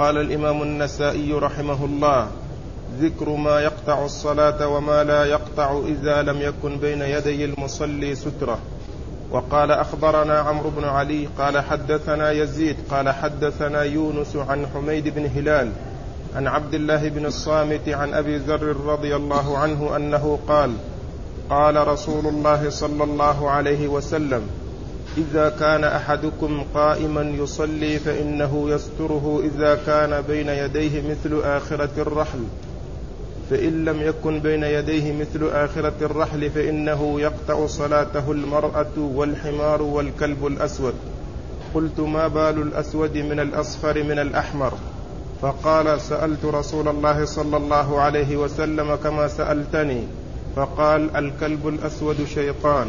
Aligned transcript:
قال 0.00 0.18
الإمام 0.18 0.62
النسائي 0.62 1.32
رحمه 1.32 1.84
الله 1.84 2.28
ذكر 3.00 3.30
ما 3.30 3.60
يقطع 3.60 4.04
الصلاة 4.04 4.68
وما 4.68 5.04
لا 5.04 5.24
يقطع 5.24 5.80
إذا 5.86 6.22
لم 6.22 6.40
يكن 6.40 6.76
بين 6.76 7.02
يدي 7.02 7.44
المصلي 7.44 8.14
سترة. 8.14 8.58
وقال 9.30 9.70
أخبرنا 9.70 10.38
عمرو 10.38 10.70
بن 10.70 10.84
علي 10.84 11.28
قال 11.38 11.60
حدثنا 11.60 12.30
يزيد 12.30 12.76
قال 12.90 13.08
حدثنا 13.08 13.82
يونس 13.82 14.36
عن 14.36 14.66
حميد 14.74 15.08
بن 15.08 15.26
هلال 15.26 15.72
عن 16.36 16.46
عبد 16.46 16.74
الله 16.74 17.08
بن 17.08 17.26
الصامت 17.26 17.88
عن 17.88 18.14
أبي 18.14 18.36
ذر 18.36 18.76
رضي 18.86 19.16
الله 19.16 19.58
عنه 19.58 19.96
أنه 19.96 20.38
قال 20.48 20.72
قال 21.50 21.88
رسول 21.88 22.26
الله 22.26 22.70
صلى 22.70 23.04
الله 23.04 23.50
عليه 23.50 23.88
وسلم 23.88 24.42
إذا 25.16 25.48
كان 25.48 25.84
أحدكم 25.84 26.64
قائما 26.74 27.22
يصلي 27.22 27.98
فإنه 27.98 28.70
يستره. 28.70 29.42
إذا 29.44 29.74
كان 29.86 30.20
بين 30.28 30.48
يديه 30.48 31.10
مثل 31.10 31.42
آخرة 31.44 31.90
الرحل 31.98 32.44
فإن 33.50 33.84
لم 33.84 34.02
يكن 34.02 34.40
بين 34.40 34.62
يديه 34.62 35.12
مثل 35.12 35.48
آخرة 35.52 35.94
الرحل 36.02 36.50
فإنه 36.50 37.20
يقطع 37.20 37.66
صلاته 37.66 38.32
المرأة 38.32 38.98
والحمار 38.98 39.82
والكلب 39.82 40.46
الأسود. 40.46 40.94
قلت 41.74 42.00
ما 42.00 42.28
بال 42.28 42.62
الأسود 42.62 43.18
من 43.18 43.40
الأصفر 43.40 44.02
من 44.02 44.18
الأحمر؟ 44.18 44.72
فقال 45.42 46.00
سألت 46.00 46.44
رسول 46.44 46.88
الله 46.88 47.24
صلى 47.24 47.56
الله 47.56 48.00
عليه 48.00 48.36
وسلم 48.36 48.94
كما 48.94 49.28
سألتني. 49.28 50.02
فقال 50.56 51.16
الكلب 51.16 51.68
الأسود 51.68 52.16
شيطان. 52.34 52.86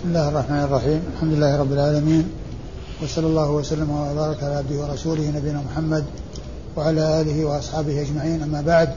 بسم 0.00 0.08
الله 0.08 0.28
الرحمن 0.28 0.64
الرحيم. 0.64 1.02
الحمد 1.14 1.32
لله 1.32 1.56
رب 1.60 1.72
العالمين. 1.72 2.30
وصلى 3.02 3.26
الله 3.26 3.50
وسلم 3.50 3.90
وبارك 3.90 4.42
على 4.42 4.54
عبده 4.54 4.76
ورسوله 4.80 5.30
نبينا 5.30 5.62
محمد 5.70 6.04
وعلى 6.76 7.20
آله 7.20 7.44
وأصحابه 7.44 8.00
أجمعين. 8.00 8.42
أما 8.42 8.60
بعد 8.60 8.88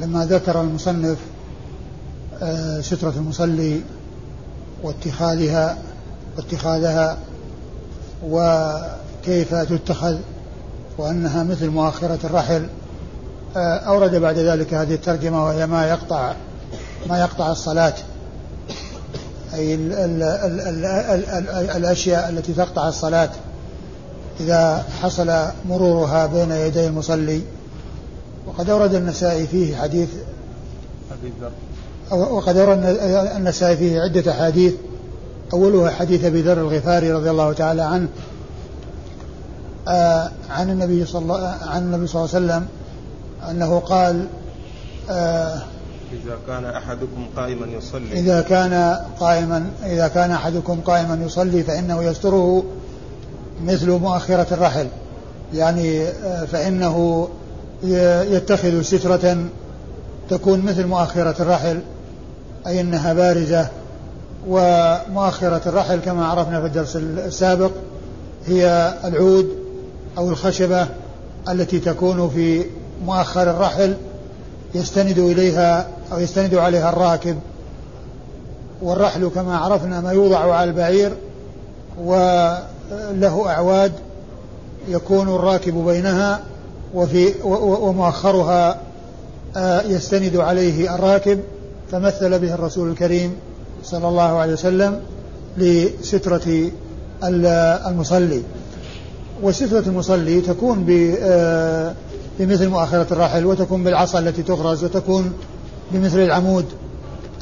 لما 0.00 0.26
ذكر 0.26 0.60
المصنف 0.60 1.18
آه، 2.42 2.80
سترة 2.80 3.12
المصلي 3.16 3.80
واتخاذها 4.82 5.78
واتخاذها 6.36 7.18
وكيف 8.28 9.54
تتخذ 9.54 10.16
وأنها 10.98 11.42
مثل 11.42 11.68
مؤخرة 11.68 12.18
الرحل 12.24 12.66
آه، 13.56 13.78
أورد 13.78 14.14
بعد 14.14 14.38
ذلك 14.38 14.74
هذه 14.74 14.94
الترجمة 14.94 15.44
وهي 15.44 15.66
ما 15.66 15.86
يقطع 15.86 16.34
ما 17.08 17.18
يقطع 17.18 17.52
الصلاة. 17.52 17.94
أي 19.54 19.74
ال 19.74 19.92
ال 19.92 20.22
ال 20.22 20.60
ال 20.60 20.84
ال 20.84 21.48
ال 21.48 21.70
الأشياء 21.70 22.28
التي 22.28 22.52
تقطع 22.52 22.88
الصلاة. 22.88 23.30
إذا 24.40 24.84
حصل 25.02 25.32
مرورها 25.68 26.26
بين 26.26 26.50
يدي 26.52 26.86
المصلي 26.86 27.42
وقد 28.46 28.70
أورد 28.70 28.94
النسائي 28.94 29.46
فيه 29.46 29.76
حديث 29.76 30.08
وقد 32.10 32.56
أورد 32.56 32.84
النسائي 33.36 33.76
فيه 33.76 34.00
عدة 34.00 34.30
أحاديث. 34.32 34.74
أولها 35.52 35.90
حديث 35.90 36.24
أبي 36.24 36.42
ذر 36.42 36.58
الغفاري 36.60 37.12
رضي 37.12 37.30
الله 37.30 37.52
تعالى 37.52 37.82
عنه 37.82 38.08
آه 39.88 40.30
عن 40.50 40.70
النبي 40.70 41.06
صلى 41.06 41.22
الله 41.22 41.56
عن 41.62 41.82
النبي 41.82 42.06
صلى 42.06 42.24
الله 42.24 42.34
عليه 42.34 42.46
وسلم 42.46 42.66
أنه 43.50 43.78
قال 43.78 44.26
آه 45.10 45.62
إذا 46.12 46.38
كان 46.46 46.64
أحدكم 46.64 47.26
قائما 47.36 47.66
يصلي. 47.66 48.12
إذا 48.12 48.40
كان 48.40 48.96
قائما 49.20 49.70
إذا 49.86 50.08
كان 50.08 50.30
أحدكم 50.30 50.80
قائما 50.80 51.18
يصلي 51.26 51.62
فإنه 51.62 52.04
يستره 52.04 52.64
مثل 53.64 53.90
مؤخرة 53.90 54.46
الرحل. 54.54 54.86
يعني 55.54 56.02
آه، 56.02 56.44
فإنه 56.44 57.28
يتخذ 58.30 58.82
سترة 58.82 59.36
تكون 60.30 60.60
مثل 60.60 60.86
مؤخرة 60.86 61.42
الرحل 61.42 61.80
أي 62.66 62.80
أنها 62.80 63.12
بارزة. 63.12 63.68
ومؤخرة 64.48 65.60
الرحل 65.66 66.00
كما 66.00 66.26
عرفنا 66.26 66.60
في 66.60 66.66
الدرس 66.66 66.96
السابق 66.96 67.70
هي 68.46 68.94
العود 69.04 69.48
أو 70.18 70.28
الخشبة 70.30 70.86
التي 71.48 71.78
تكون 71.78 72.30
في 72.30 72.64
مؤخر 73.04 73.50
الرحل 73.50 73.94
يستند 74.74 75.18
إليها 75.18 75.88
أو 76.12 76.18
يستند 76.18 76.54
عليها 76.54 76.88
الراكب 76.88 77.36
والرحل 78.82 79.28
كما 79.28 79.58
عرفنا 79.58 80.00
ما 80.00 80.12
يوضع 80.12 80.54
على 80.54 80.70
البعير 80.70 81.12
وله 81.98 83.44
أعواد 83.46 83.92
يكون 84.88 85.28
الراكب 85.28 85.74
بينها 85.74 86.40
وفي 86.94 87.34
ومؤخرها 87.44 88.78
آه، 89.56 89.82
يستند 89.82 90.36
عليه 90.36 90.94
الراكب 90.94 91.40
فمثل 91.90 92.38
به 92.38 92.54
الرسول 92.54 92.90
الكريم 92.90 93.36
صلى 93.84 94.08
الله 94.08 94.38
عليه 94.38 94.52
وسلم 94.52 95.00
لسترة 95.56 96.70
المصلي. 97.24 98.42
وسترة 99.42 99.84
المصلي 99.86 100.40
تكون 100.40 100.86
آه، 101.20 101.94
بمثل 102.38 102.68
مؤخرة 102.68 103.06
الراحل 103.10 103.46
وتكون 103.46 103.84
بالعصا 103.84 104.18
التي 104.18 104.42
تغرز 104.42 104.84
وتكون 104.84 105.32
بمثل 105.92 106.18
العمود 106.18 106.64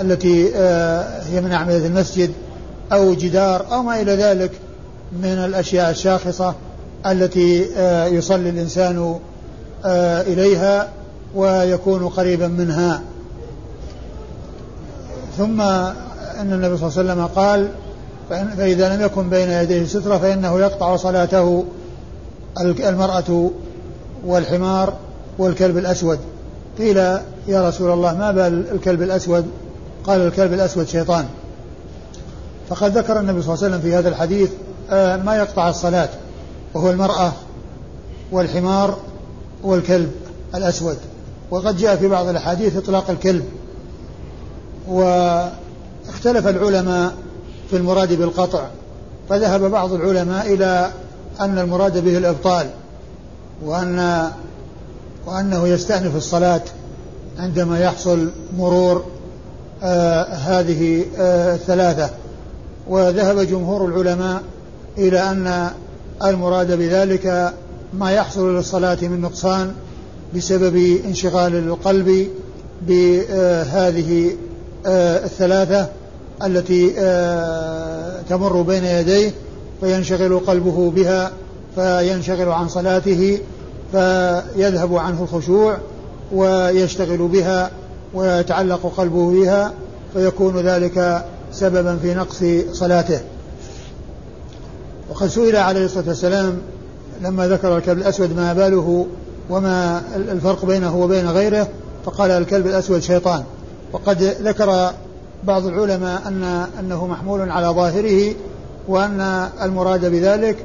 التي 0.00 0.52
آه، 0.56 1.22
هي 1.22 1.40
من 1.40 1.52
أعمدة 1.52 1.86
المسجد 1.86 2.30
أو 2.92 3.14
جدار 3.14 3.66
أو 3.72 3.82
ما 3.82 4.00
إلى 4.00 4.14
ذلك 4.14 4.50
من 5.12 5.24
الأشياء 5.24 5.90
الشاخصة 5.90 6.54
التي 7.06 7.62
يصلي 8.16 8.50
الإنسان 8.50 9.18
آه، 9.84 10.20
إليها 10.20 10.88
ويكون 11.34 12.08
قريبا 12.08 12.48
منها. 12.48 13.02
ثم 15.38 15.60
أن 16.40 16.52
النبي 16.52 16.76
صلى 16.76 16.88
الله 16.88 17.12
عليه 17.12 17.22
وسلم 17.22 17.26
قال 17.26 17.68
فإذا 18.56 18.96
لم 18.96 19.02
يكن 19.02 19.30
بين 19.30 19.50
يديه 19.50 19.84
سترة 19.84 20.18
فإنه 20.18 20.60
يقطع 20.60 20.96
صلاته 20.96 21.64
المرأة 22.60 23.50
والحمار 24.26 24.96
والكلب 25.38 25.78
الأسود. 25.78 26.18
قيل 26.78 26.96
يا 27.48 27.68
رسول 27.68 27.90
الله 27.90 28.14
ما 28.14 28.32
بال 28.32 28.64
الكلب 28.72 29.02
الأسود؟ 29.02 29.46
قال 30.04 30.20
الكلب 30.20 30.52
الأسود 30.52 30.88
شيطان. 30.88 31.24
فقد 32.68 32.98
ذكر 32.98 33.20
النبي 33.20 33.42
صلى 33.42 33.54
الله 33.54 33.64
عليه 33.64 33.76
وسلم 33.76 33.90
في 33.90 33.96
هذا 33.96 34.08
الحديث 34.08 34.50
آه، 34.90 35.16
ما 35.16 35.36
يقطع 35.36 35.68
الصلاة 35.70 36.08
وهو 36.74 36.90
المرأة 36.90 37.32
والحمار 38.32 38.96
والكلب 39.62 40.10
الأسود. 40.54 40.96
وقد 41.50 41.76
جاء 41.76 41.96
في 41.96 42.08
بعض 42.08 42.28
الأحاديث 42.28 42.76
إطلاق 42.76 43.10
الكلب. 43.10 43.44
واختلف 44.88 46.46
العلماء 46.46 47.12
في 47.70 47.76
المراد 47.76 48.12
بالقطع. 48.12 48.66
فذهب 49.28 49.60
بعض 49.60 49.92
العلماء 49.92 50.54
إلى 50.54 50.90
أن 51.40 51.58
المراد 51.58 52.04
به 52.04 52.18
الإبطال. 52.18 52.66
وأن 53.64 54.30
وأنه 55.26 55.68
يستأنف 55.68 56.16
الصلاة 56.16 56.62
عندما 57.38 57.80
يحصل 57.80 58.30
مرور 58.58 59.04
آه 59.82 60.24
هذه 60.24 61.04
آه 61.18 61.54
الثلاثة. 61.54 62.10
وذهب 62.88 63.40
جمهور 63.40 63.86
العلماء 63.86 64.42
إلى 64.98 65.20
أن 65.20 65.70
المراد 66.24 66.72
بذلك 66.72 67.52
ما 67.92 68.10
يحصل 68.10 68.56
للصلاة 68.56 68.98
من 69.02 69.20
نقصان 69.20 69.72
بسبب 70.36 70.98
انشغال 71.04 71.54
القلب 71.54 72.28
بهذه 72.82 74.36
آه، 74.86 75.24
الثلاثة 75.24 75.88
التي 76.44 76.94
آه، 76.98 78.22
تمر 78.28 78.62
بين 78.62 78.84
يديه 78.84 79.30
فينشغل 79.80 80.38
قلبه 80.38 80.90
بها 80.90 81.30
فينشغل 81.74 82.48
عن 82.48 82.68
صلاته 82.68 83.38
فيذهب 83.92 84.96
عنه 84.96 85.22
الخشوع 85.22 85.78
ويشتغل 86.32 87.18
بها 87.18 87.70
ويتعلق 88.14 88.92
قلبه 88.96 89.30
بها 89.30 89.72
فيكون 90.14 90.58
ذلك 90.60 91.24
سببا 91.52 91.96
في 91.96 92.14
نقص 92.14 92.44
صلاته. 92.72 93.20
وقد 95.10 95.26
سئل 95.26 95.56
عليه 95.56 95.84
الصلاة 95.84 96.08
والسلام 96.08 96.58
لما 97.22 97.48
ذكر 97.48 97.76
الكلب 97.76 97.98
الأسود 97.98 98.36
ما 98.36 98.52
باله 98.52 99.06
وما 99.50 100.02
الفرق 100.16 100.64
بينه 100.64 100.96
وبين 100.96 101.28
غيره 101.28 101.68
فقال 102.04 102.30
الكلب 102.30 102.66
الأسود 102.66 103.00
شيطان. 103.00 103.44
وقد 103.92 104.22
ذكر 104.22 104.90
بعض 105.44 105.66
العلماء 105.66 106.22
أن 106.28 106.66
أنه 106.80 107.06
محمول 107.06 107.50
على 107.50 107.66
ظاهره 107.66 108.34
وأن 108.88 109.48
المراد 109.62 110.10
بذلك 110.10 110.56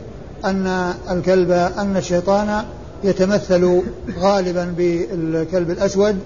أن 0.46 0.94
الكلب 1.12 1.52
أن 1.52 1.98
الشيطان 1.98 2.64
يتمثل 3.04 3.82
غالبا 4.20 4.74
بالكلب 4.78 5.70
الأسود 5.70 6.20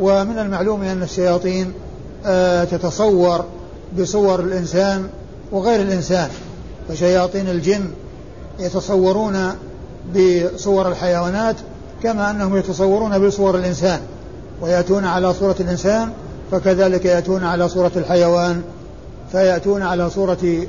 ومن 0.00 0.38
المعلوم 0.38 0.82
أن 0.82 1.02
الشياطين 1.02 1.72
آه، 2.26 2.64
تتصور 2.64 3.44
بصور 3.98 4.40
الإنسان 4.40 5.08
وغير 5.52 5.80
الإنسان. 5.80 6.28
فشياطين 6.88 7.48
الجن 7.48 7.90
يتصورون 8.58 9.54
بصور 10.14 10.88
الحيوانات 10.88 11.56
كما 12.02 12.30
أنهم 12.30 12.56
يتصورون 12.56 13.18
بصور 13.26 13.58
الإنسان 13.58 14.00
ويأتون 14.60 15.04
على 15.04 15.34
صورة 15.34 15.56
الإنسان 15.60 16.10
فكذلك 16.52 17.04
يأتون 17.04 17.44
على 17.44 17.68
صورة 17.68 17.90
الحيوان 17.96 18.62
فيأتون 19.32 19.82
على 19.82 20.10
صورة 20.10 20.66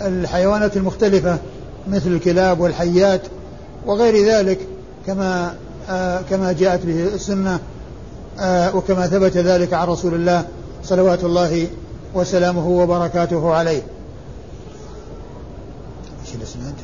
الحيوانات 0.00 0.76
المختلفة. 0.76 1.38
مثل 1.88 2.06
الكلاب 2.06 2.60
والحيات 2.60 3.22
وغير 3.86 4.26
ذلك 4.26 4.58
كما 5.06 5.54
آه 5.88 6.20
كما 6.20 6.52
جاءت 6.52 6.86
به 6.86 7.14
السنة 7.14 7.60
آه 8.38 8.76
وكما 8.76 9.06
ثبت 9.06 9.36
ذلك 9.36 9.72
عن 9.72 9.88
رسول 9.88 10.14
الله 10.14 10.44
صلوات 10.84 11.24
الله 11.24 11.66
وسلامه 12.14 12.68
وبركاته 12.68 13.54
عليه. 13.54 13.82
إيش 16.26 16.34
الاسناد؟ 16.34 16.74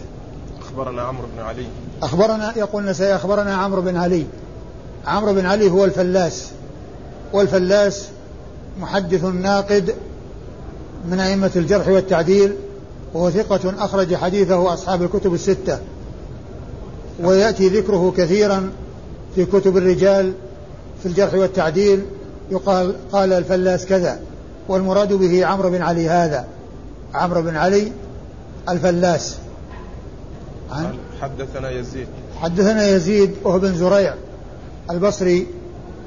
أخبرنا 0.60 1.02
عمرو 1.02 1.26
بن 1.36 1.42
علي 1.42 1.66
أخبرنا 2.02 2.52
يقول 2.56 2.82
النسائي 2.82 3.14
أخبرنا 3.14 3.54
عمرو 3.54 3.82
بن 3.82 3.96
علي 3.96 4.26
عمرو 5.06 5.34
بن 5.34 5.46
علي 5.46 5.70
هو 5.70 5.84
الفلاس 5.84 6.50
والفلاس 7.32 8.08
محدث 8.80 9.24
ناقد 9.24 9.94
من 11.10 11.20
أئمة 11.20 11.50
الجرح 11.56 11.88
والتعديل 11.88 12.54
وهو 13.14 13.30
ثقة 13.30 13.84
أخرج 13.84 14.14
حديثه 14.14 14.74
أصحاب 14.74 15.02
الكتب 15.02 15.34
الستة. 15.34 15.78
ويأتي 17.20 17.68
ذكره 17.68 18.14
كثيرا 18.16 18.70
في 19.34 19.44
كتب 19.44 19.76
الرجال 19.76 20.32
في 21.02 21.06
الجرح 21.06 21.34
والتعديل. 21.34 22.02
يقال 22.50 22.94
قال 23.12 23.32
الفلاس 23.32 23.86
كذا 23.86 24.20
والمراد 24.68 25.12
به 25.12 25.46
عمرو 25.46 25.70
بن 25.70 25.82
علي 25.82 26.08
هذا. 26.08 26.44
عمرو 27.14 27.42
بن 27.42 27.56
علي 27.56 27.92
الفلاس. 28.68 29.36
عن 30.70 30.94
حدثنا 31.20 31.70
يزيد. 31.70 32.06
حدثنا 32.40 32.88
يزيد 32.88 33.34
وهو 33.44 33.58
بن 33.58 33.74
زريع 33.74 34.14
البصري 34.90 35.46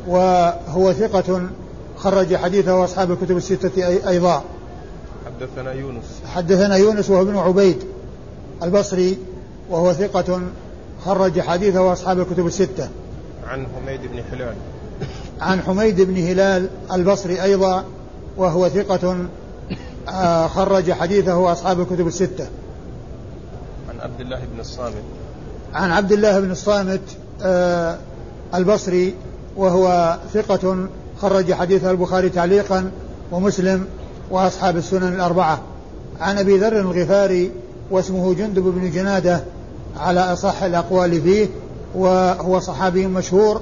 وهو 0.07 0.93
ثقة 0.93 1.41
خرج 1.97 2.35
حديثه 2.35 2.83
أصحاب 2.83 3.11
الكتب 3.11 3.37
الستة 3.37 3.87
أيضا. 4.07 4.43
حدثنا 5.35 5.71
يونس. 5.71 6.03
حدثنا 6.25 6.75
يونس 6.75 7.09
وهو 7.09 7.21
ابن 7.21 7.37
عبيد 7.37 7.83
البصري 8.63 9.17
وهو 9.69 9.93
ثقة 9.93 10.41
خرج 11.05 11.41
حديثه 11.41 11.93
أصحاب 11.93 12.19
الكتب 12.19 12.47
الستة. 12.47 12.89
عن 13.47 13.67
حميد 13.75 14.01
بن 14.01 14.21
هلال. 14.31 14.55
عن 15.41 15.61
حميد 15.61 16.01
بن 16.01 16.17
هلال 16.17 16.69
البصري 16.93 17.43
أيضا 17.43 17.85
وهو 18.37 18.69
ثقة 18.69 19.25
آه، 20.09 20.47
خرج 20.47 20.91
حديثه 20.91 21.51
أصحاب 21.51 21.81
الكتب 21.81 22.07
الستة. 22.07 22.47
عن 23.89 23.99
عبد 23.99 24.21
الله 24.21 24.39
بن 24.53 24.59
الصامت. 24.59 25.03
عن 25.73 25.91
عبد 25.91 26.11
الله 26.11 26.39
بن 26.39 26.51
الصامت 26.51 27.01
آه، 27.41 27.97
البصري 28.55 29.13
وهو 29.55 30.17
ثقة 30.33 30.87
خرج 31.21 31.53
حديثه 31.53 31.91
البخاري 31.91 32.29
تعليقا 32.29 32.91
ومسلم 33.31 33.87
وأصحاب 34.31 34.77
السنن 34.77 35.13
الأربعة. 35.13 35.59
عن 36.19 36.37
أبي 36.37 36.57
ذر 36.57 36.79
الغفاري 36.79 37.51
واسمه 37.91 38.33
جندب 38.33 38.63
بن 38.63 38.91
جنادة 38.91 39.43
على 39.97 40.19
أصح 40.19 40.63
الأقوال 40.63 41.21
فيه 41.21 41.47
وهو 41.95 42.59
صحابي 42.59 43.07
مشهور 43.07 43.61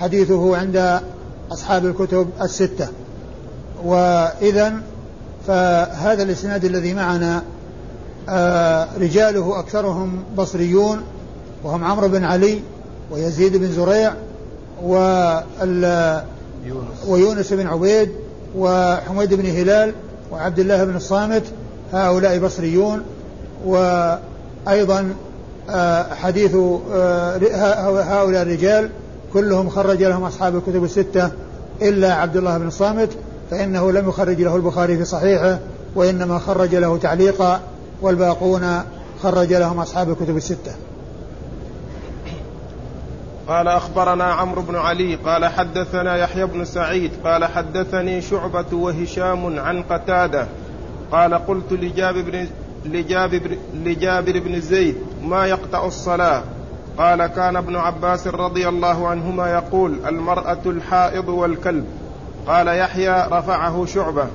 حديثه 0.00 0.56
عند 0.56 1.00
أصحاب 1.52 1.86
الكتب 1.86 2.28
الستة. 2.42 2.88
وإذا 3.84 4.74
فهذا 5.46 6.22
الإسناد 6.22 6.64
الذي 6.64 6.94
معنا 6.94 7.42
آه 8.28 8.88
رجاله 8.98 9.58
أكثرهم 9.58 10.24
بصريون 10.36 11.02
وهم 11.64 11.84
عمرو 11.84 12.08
بن 12.08 12.24
علي 12.24 12.60
ويزيد 13.10 13.56
بن 13.56 13.72
زريع 13.72 14.12
ويونس 17.08 17.52
بن 17.52 17.66
عبيد 17.66 18.10
وحميد 18.56 19.34
بن 19.34 19.46
هلال 19.46 19.92
وعبد 20.32 20.58
الله 20.58 20.84
بن 20.84 20.96
الصامت 20.96 21.42
هؤلاء 21.92 22.38
بصريون. 22.38 23.02
وأيضا 23.66 25.14
آه، 25.70 26.14
حديث 26.14 26.54
آه، 26.94 27.38
هؤلاء 28.02 28.42
الرجال 28.42 28.90
كلهم 29.32 29.68
خرج 29.68 30.02
لهم 30.02 30.24
أصحاب 30.24 30.56
الكتب 30.56 30.84
الستة 30.84 31.30
إلا 31.82 32.14
عبد 32.14 32.36
الله 32.36 32.58
بن 32.58 32.66
الصامت 32.66 33.08
فإنه 33.50 33.92
لم 33.92 34.08
يخرج 34.08 34.42
له 34.42 34.56
البخاري 34.56 34.96
في 34.96 35.04
صحيحه 35.04 35.58
وإنما 35.94 36.38
خرج 36.38 36.74
له 36.74 36.98
تعليقا 36.98 37.60
والباقون 38.02 38.80
خرج 39.22 39.52
لهم 39.52 39.80
أصحاب 39.80 40.10
الكتب 40.10 40.36
الستة. 40.36 40.72
قال 43.48 43.68
أخبرنا 43.68 44.24
عمرو 44.24 44.62
بن 44.62 44.76
علي 44.76 45.14
قال 45.14 45.44
حدثنا 45.44 46.16
يحيى 46.16 46.46
بن 46.46 46.64
سعيد 46.64 47.10
قال 47.24 47.44
حدثني 47.44 48.20
شعبة 48.20 48.76
وهشام 48.76 49.58
عن 49.58 49.82
قتادة 49.82 50.46
قال 51.12 51.34
قلت 51.34 51.72
لجابر 51.72 52.20
بن 52.22 52.46
لجابر, 52.84 53.58
لجابر 53.74 54.38
بن 54.38 54.60
زيد 54.60 54.96
ما 55.22 55.46
يقطع 55.46 55.86
الصلاة؟ 55.86 56.42
قال 56.98 57.26
كان 57.26 57.56
ابن 57.56 57.76
عباس 57.76 58.26
رضي 58.26 58.68
الله 58.68 59.08
عنهما 59.08 59.50
يقول 59.50 59.98
المرأة 60.06 60.58
الحائض 60.66 61.28
والكلب. 61.28 61.84
قال 62.46 62.68
يحيى 62.68 63.26
رفعه 63.30 63.86
شعبة. 63.86 64.26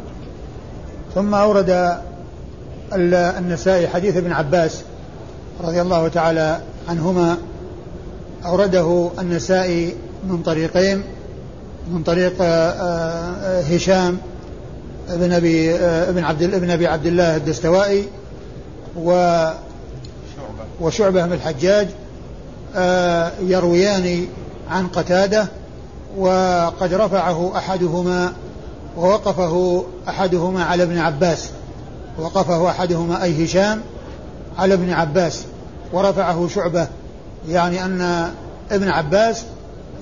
ثم 1.15 1.33
أورد 1.35 1.99
النسائي 2.93 3.87
حديث 3.87 4.17
ابن 4.17 4.31
عباس 4.31 4.83
رضي 5.63 5.81
الله 5.81 6.07
تعالى 6.07 6.59
عنهما 6.89 7.37
أورده 8.45 9.09
النسائي 9.19 9.95
من 10.23 10.41
طريقين 10.43 11.03
من 11.91 12.03
طريق 12.03 12.33
آه، 12.41 12.45
آه، 12.45 13.61
هشام 13.61 14.17
ابن 15.09 15.31
أبي 15.31 15.75
آه، 15.75 16.09
ابن 16.09 16.23
عبد 16.23 16.43
ابن 16.43 16.69
أبي 16.69 16.87
عبد 16.87 17.05
الله 17.05 17.35
الدستوائي 17.35 18.05
و 18.95 19.43
وشعبة 20.81 21.25
بن 21.25 21.33
الحجاج 21.33 21.87
يرويان 23.41 24.27
عن 24.69 24.87
قتادة 24.87 25.47
وقد 26.17 26.93
رفعه 26.93 27.57
أحدهما 27.57 28.33
ووقفه 28.97 29.85
أحدهما 30.09 30.63
على 30.63 30.83
ابن 30.83 30.97
عباس 30.97 31.49
وقفه 32.19 32.69
أحدهما 32.69 33.23
أي 33.23 33.45
هشام 33.45 33.81
على 34.57 34.73
ابن 34.73 34.89
عباس 34.89 35.43
ورفعه 35.93 36.47
شعبة 36.47 36.87
يعني 37.47 37.85
أن 37.85 38.29
ابن 38.71 38.89
عباس 38.89 39.43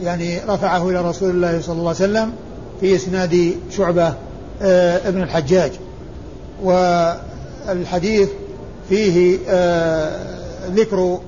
يعني 0.01 0.39
رفعه 0.47 0.89
إلى 0.89 1.01
رسول 1.01 1.29
الله 1.29 1.61
صلى 1.61 1.73
الله 1.73 1.87
عليه 1.87 1.89
وسلم 1.89 2.33
في 2.81 2.95
إسناد 2.95 3.55
شعبة 3.71 4.13
آه، 4.61 5.07
ابن 5.07 5.21
الحجاج. 5.21 5.71
والحديث 6.63 8.29
فيه 8.89 9.37
آه، 9.49 10.19
ذكر 10.67 11.19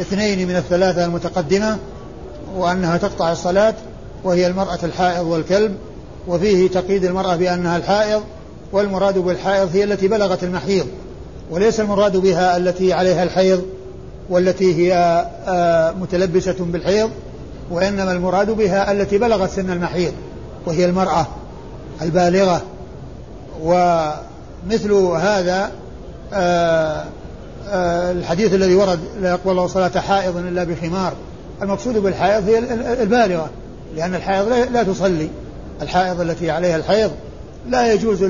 اثنين 0.00 0.48
من 0.48 0.56
الثلاثة 0.56 1.04
المتقدمة 1.04 1.78
وأنها 2.56 2.96
تقطع 2.96 3.32
الصلاة 3.32 3.74
وهي 4.24 4.46
المرأة 4.46 4.78
الحائض 4.82 5.26
والكلب 5.26 5.76
وفيه 6.28 6.68
تقييد 6.68 7.04
المرأة 7.04 7.36
بأنها 7.36 7.76
الحائض 7.76 8.22
والمراد 8.72 9.18
بالحائض 9.18 9.76
هي 9.76 9.84
التي 9.84 10.08
بلغت 10.08 10.44
المحيض 10.44 10.86
وليس 11.50 11.80
المراد 11.80 12.16
بها 12.16 12.56
التي 12.56 12.92
عليها 12.92 13.22
الحيض. 13.22 13.62
والتي 14.30 14.74
هي 14.74 14.94
آه، 15.46 15.92
متلبسة 15.92 16.56
بالحيض 16.60 17.10
وإنما 17.70 18.12
المراد 18.12 18.50
بها 18.50 18.92
التي 18.92 19.18
بلغت 19.18 19.50
سن 19.50 19.70
المحيض 19.70 20.12
وهي 20.66 20.84
المرأة 20.84 21.26
البالغة. 22.02 22.62
ومثل 23.62 24.92
هذا 24.92 25.70
آه، 26.32 27.04
آه، 27.68 28.12
الحديث 28.12 28.54
الذي 28.54 28.74
ورد 28.74 28.98
لا 29.20 29.30
يقبل 29.30 29.50
الله 29.50 29.66
صلاة 29.66 30.00
حائض 30.00 30.36
إلا 30.36 30.64
بخمار. 30.64 31.12
المقصود 31.62 31.98
بالحائض 31.98 32.48
هي 32.48 32.58
البالغة 33.02 33.50
لأن 33.96 34.14
الحائض 34.14 34.48
لا 34.72 34.82
تصلي. 34.82 35.28
الحائض 35.82 36.20
التي 36.20 36.50
عليها 36.50 36.76
الحيض 36.76 37.10
لا 37.68 37.92
يجوز 37.92 38.24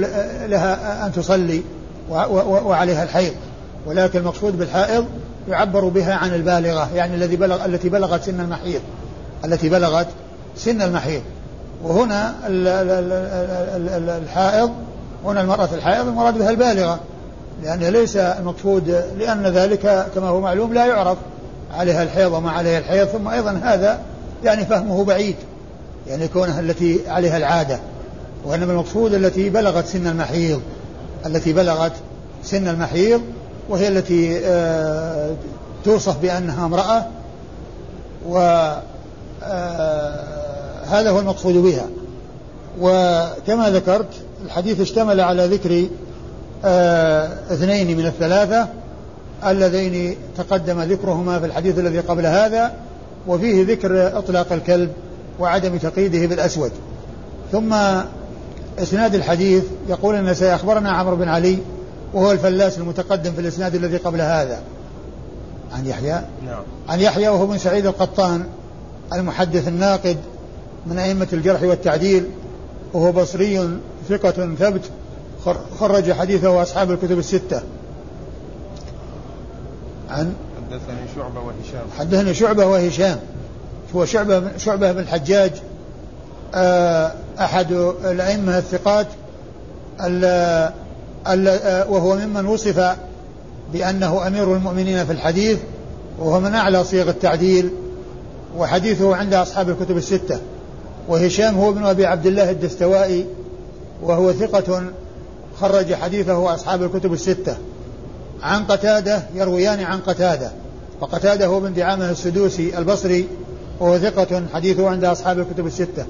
لها 0.47 1.07
أن 1.07 1.13
تصلي 1.13 1.63
وعليها 2.41 3.03
الحيض. 3.03 3.33
ولكن 3.87 4.19
المقصود 4.19 4.59
بالحائض 4.59 5.07
يعبر 5.49 5.89
بها 5.89 6.15
عن 6.15 6.35
البالغة 6.35 6.89
يعني 6.95 7.15
الذي 7.15 7.37
بلغ 7.37 7.65
التي 7.65 7.89
بلغت 7.89 8.23
سن 8.23 8.41
المحيض. 8.41 8.81
التي 9.45 9.69
بلغت 9.69 10.07
سن 10.57 10.83
المحيض. 10.83 11.23
وهنا 11.83 12.35
الحائض 14.19 14.71
هنا 15.25 15.41
المرأة 15.41 15.69
الحائض 15.75 16.09
المراد 16.09 16.39
بها 16.39 16.51
البالغة. 16.51 17.01
لأن 17.63 17.85
ليس 17.85 18.17
المقصود 18.17 19.05
لأن 19.19 19.47
ذلك 19.47 20.07
كما 20.15 20.29
هو 20.29 20.41
معلوم 20.41 20.75
لا 20.75 20.87
يعرف 20.87 21.19
عليها 21.75 22.03
الحيض 22.03 22.33
وما 22.33 22.51
عليها 22.51 22.79
الحيض 22.79 23.07
ثم 23.07 23.29
أيضا 23.29 23.61
هذا 23.63 24.01
يعني 24.45 24.65
فهمه 24.65 25.05
بعيد. 25.05 25.37
يعني 26.07 26.29
كونها 26.29 26.61
التي 26.61 27.01
عليها 27.09 27.37
العادة. 27.37 27.79
وإنما 28.45 28.73
المقصود 28.73 29.15
التي 29.15 29.51
بلغت 29.51 29.87
سن 29.87 30.07
المحيض. 30.07 30.61
التي 31.27 31.53
بلغت 31.53 31.93
سن 32.43 32.69
المحيض 32.69 33.21
وهي 33.69 33.89
التي 33.89 34.41
آه، 34.45 35.35
توصف 35.85 36.19
بأنها 36.19 36.67
امرأة 36.67 37.07
وهذا 38.29 38.83
آه، 40.93 41.11
هو 41.11 41.21
المقصود 41.21 41.55
بها. 41.55 41.87
وكما 42.81 43.71
ذكرت 43.71 44.09
الحديث 44.45 44.81
اشتمل 44.81 45.21
على 45.21 45.47
ذكر 45.47 45.87
آه، 46.65 47.29
اثنين 47.51 47.97
من 47.97 48.07
الثلاثة 48.07 48.69
اللذين 49.47 50.17
تقدم 50.37 50.81
ذكرهما 50.81 51.39
في 51.39 51.47
الحديث 51.47 51.79
الذي 51.79 52.01
قبل 52.01 52.27
هذا 52.27 52.73
وفيه 53.27 53.65
ذكر 53.65 54.19
إطلاق 54.19 54.53
الكلب 54.53 54.91
وعدم 55.41 55.77
تقييده 55.77 56.27
بالأسود. 56.27 56.73
ثم 57.53 57.75
إسناد 58.79 59.15
الحديث 59.15 59.65
يقول 59.89 60.15
إن 60.15 60.35
سيخبرنا 60.35 60.91
عمرو 60.91 61.17
بن 61.17 61.29
علي 61.29 61.59
وهو 62.15 62.33
الفلاس 62.33 62.79
المتقدم 62.79 63.33
في 63.33 63.41
الإسناد 63.41 63.75
الذي 63.75 63.97
قبل 63.97 64.21
هذا. 64.21 64.63
عن 65.73 65.87
يحيى؟ 65.87 66.23
نعم. 66.47 66.63
عن 66.89 67.01
يحيى 67.01 67.29
وهو 67.29 67.47
بن 67.47 67.59
سعيد 67.59 67.87
القطان 67.87 68.45
المحدث 69.13 69.69
الناقد 69.69 70.17
من 70.87 70.99
أئمة 70.99 71.29
الجرح 71.33 71.63
والتعديل 71.63 72.25
وهو 72.93 73.13
بصري 73.13 73.79
ثقة 74.09 74.55
ثبت 74.55 74.91
خرج 75.81 76.13
حديثه 76.13 76.63
أصحاب 76.63 76.91
الكتب 76.91 77.19
الستة. 77.19 77.63
عن؟ 80.11 80.35
حدثني 80.71 80.99
شعبة 81.17 81.41
وهشام. 81.41 81.87
حدثني 81.99 82.35
شعبة 82.35 82.67
وهشام. 82.67 83.19
هو 83.95 84.05
شعبة 84.05 84.57
شعبة 84.57 84.93
بن 84.93 84.99
الحجاج 84.99 85.53
آه، 86.55 87.13
أحد 87.41 87.73
الأئمة 88.05 88.59
الثقات 88.59 89.07
وهو 91.89 92.17
ممن 92.17 92.47
وصف 92.47 92.97
بأنه 93.73 94.27
أمير 94.27 94.55
المؤمنين 94.57 95.05
في 95.05 95.13
الحديث 95.13 95.59
وهو 96.19 96.41
من 96.41 96.55
أعلى 96.55 96.85
صيغ 96.85 97.09
التعديل 97.09 97.71
وحديثه 98.57 99.17
عند 99.17 99.35
أصحاب 99.35 99.69
الكتب 99.69 99.97
الستة. 99.97 100.39
وهشام 101.09 101.55
هو 101.55 101.71
ابن 101.71 101.85
أبي 101.85 102.07
عبد 102.07 102.27
الله 102.27 102.51
الدستوائي 102.51 103.27
وهو 104.03 104.33
ثقة 104.33 104.83
خرج 105.61 105.95
حديثه 105.95 106.55
أصحاب 106.55 106.83
الكتب 106.83 107.13
الستة. 107.13 107.57
عن 108.43 108.65
قتادة 108.65 109.23
يرويان 109.35 109.81
عن 109.81 109.99
قتادة 110.01 110.51
وقتادة 111.01 111.47
هو 111.47 111.61
بن 111.61 111.75
دعامة 111.75 112.11
السدوسي 112.11 112.79
البصري 112.79 113.27
وهو 113.81 113.99
ثقة 113.99 114.43
حديثه 114.55 114.89
عند 114.89 115.05
أصحاب 115.05 115.39
الكتب 115.39 115.67
الستة. 115.67 116.07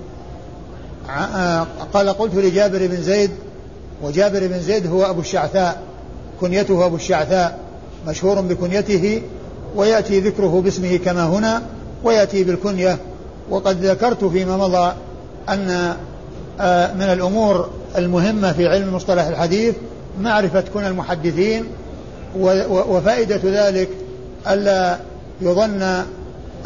آه، 1.11 1.67
قال 1.93 2.09
قلت 2.09 2.35
لجابر 2.35 2.87
بن 2.87 3.03
زيد 3.03 3.31
وجابر 4.03 4.47
بن 4.47 4.61
زيد 4.61 4.87
هو 4.87 5.05
أبو 5.05 5.21
الشعثاء 5.21 5.83
كنيته 6.41 6.87
أبو 6.87 6.97
الشعثاء 6.97 7.59
مشهور 8.07 8.41
بكنيته 8.41 9.23
ويأتي 9.77 10.21
ذكره 10.21 10.61
باسمه 10.61 10.97
كما 10.97 11.25
هنا 11.25 11.63
ويأتي 12.05 12.45
بالكنية. 12.45 12.99
وقد 13.51 13.85
ذكرت 13.85 14.25
فيما 14.25 14.57
مضى 14.57 14.93
أن 15.49 15.97
آه، 16.61 16.95
من 16.95 17.03
الأمور 17.03 17.71
المهمة 17.97 18.53
في 18.53 18.67
علم 18.67 18.95
مصطلح 18.95 19.27
الحديث 19.27 19.75
معرفة 20.21 20.65
كن 20.75 20.85
المحدثين 20.85 21.65
وفائدة 22.71 23.41
ذلك 23.45 23.89
ألا 24.51 24.99
يظن 25.41 26.03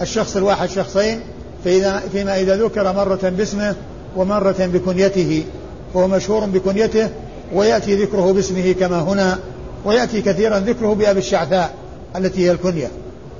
الشخص 0.00 0.36
الواحد 0.36 0.68
شخصين 0.68 1.20
فإذا 1.64 2.02
فيما 2.12 2.40
إذا 2.40 2.56
ذكر 2.56 2.92
مرة 2.92 3.32
باسمه 3.38 3.74
ومرة 4.16 4.56
بكنيته 4.58 5.44
وهو 5.94 6.08
مشهور 6.08 6.44
بكنيته 6.44 7.08
ويأتي 7.54 8.04
ذكره 8.04 8.32
باسمه 8.32 8.72
كما 8.72 9.00
هنا 9.00 9.38
ويأتي 9.84 10.22
كثيرا 10.22 10.58
ذكره 10.58 10.94
بأبي 10.94 11.18
الشعثاء 11.18 11.74
التي 12.16 12.46
هي 12.46 12.50
الكنية. 12.50 12.90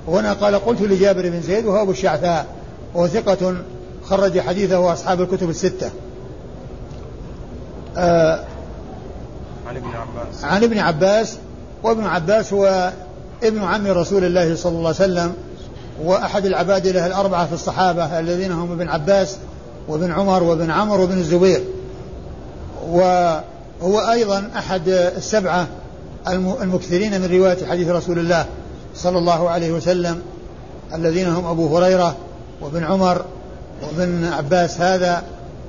وهنا 0.06 0.32
قال 0.32 0.54
قلت 0.54 0.82
لجابر 0.82 1.28
بن 1.28 1.40
زيد 1.40 1.66
وهو 1.66 1.82
أبو 1.82 1.90
الشعثاء 1.90 2.47
وهو 2.94 3.06
ثقة 3.06 3.54
خرج 4.04 4.40
حديثه 4.40 4.92
أصحاب 4.92 5.21
الكتب 5.21 5.50
الستة. 5.50 5.90
آه 7.97 8.44
عن 9.68 9.76
ابن 9.76 9.88
عباس. 9.88 10.44
عن 10.44 10.62
ابن 10.62 10.78
عباس 10.78 11.37
وابن 11.82 12.04
عباس 12.04 12.52
هو 12.52 12.92
ابن 13.42 13.62
عم 13.62 13.87
رسول 13.87 14.25
الله 14.25 14.56
صلى 14.56 14.73
الله 14.73 14.88
عليه 14.88 15.12
وسلم 15.12 15.32
وأحد 16.04 16.47
العبادلة 16.47 17.06
الأربعة 17.06 17.47
في 17.47 17.52
الصحابة 17.52 18.18
الذين 18.18 18.52
هم 18.52 18.73
ابن 18.73 18.88
عباس 18.88 19.37
وابن 19.88 20.12
عمر 20.12 20.42
وابن 20.42 20.71
عمرو 20.71 21.02
وابن 21.02 21.18
الزبير. 21.18 21.62
وهو 23.82 24.00
أيضا 24.12 24.50
أحد 24.56 24.88
السبعة 24.88 25.66
المكثرين 26.62 27.20
من 27.20 27.38
رواية 27.38 27.66
حديث 27.66 27.88
رسول 27.88 28.18
الله 28.18 28.46
صلى 28.96 29.18
الله 29.18 29.50
عليه 29.50 29.72
وسلم 29.72 30.22
الذين 30.94 31.28
هم 31.28 31.46
أبو 31.46 31.76
هريرة 31.76 32.16
وابن 32.60 32.84
عمر 32.84 33.24
وابن 33.82 34.24
عباس 34.24 34.80
هذا 34.80 35.22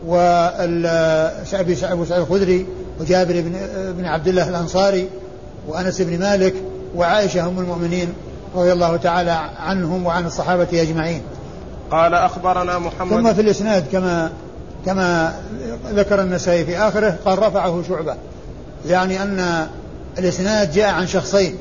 وأبي 0.08 1.76
سعيد 1.76 2.12
الخدري 2.12 2.66
وجابر 3.00 3.42
بن, 3.42 3.56
بن 3.98 4.06
عبد 4.06 4.28
الله 4.28 4.50
الأنصاري 4.50 5.10
وأنس 5.68 6.02
بن 6.02 6.20
مالك 6.20 6.54
وعائشة 6.96 7.46
هم 7.46 7.60
المؤمنين 7.60 8.14
رضي 8.56 8.72
الله 8.72 8.98
تعالى 8.98 9.32
عنهم 9.60 10.06
وعن 10.06 10.26
الصحابة 10.26 10.68
أجمعين. 10.82 11.22
قال 11.92 12.14
أخبرنا 12.14 12.80
محمد 12.80 13.10
ثم 13.10 13.34
في 13.34 13.42
الإسناد 13.42 13.86
كما 13.92 14.32
كما 14.86 15.34
ذكر 15.90 16.22
النسائي 16.22 16.66
في 16.66 16.78
آخره 16.78 17.18
قال 17.26 17.40
رفعه 17.40 17.84
شعبة. 17.88 18.16
يعني 18.88 19.24
أن 19.24 19.68
الإسناد 20.18 20.72
جاء 20.72 20.94
عن 20.94 21.08
شخصين. 21.08 21.58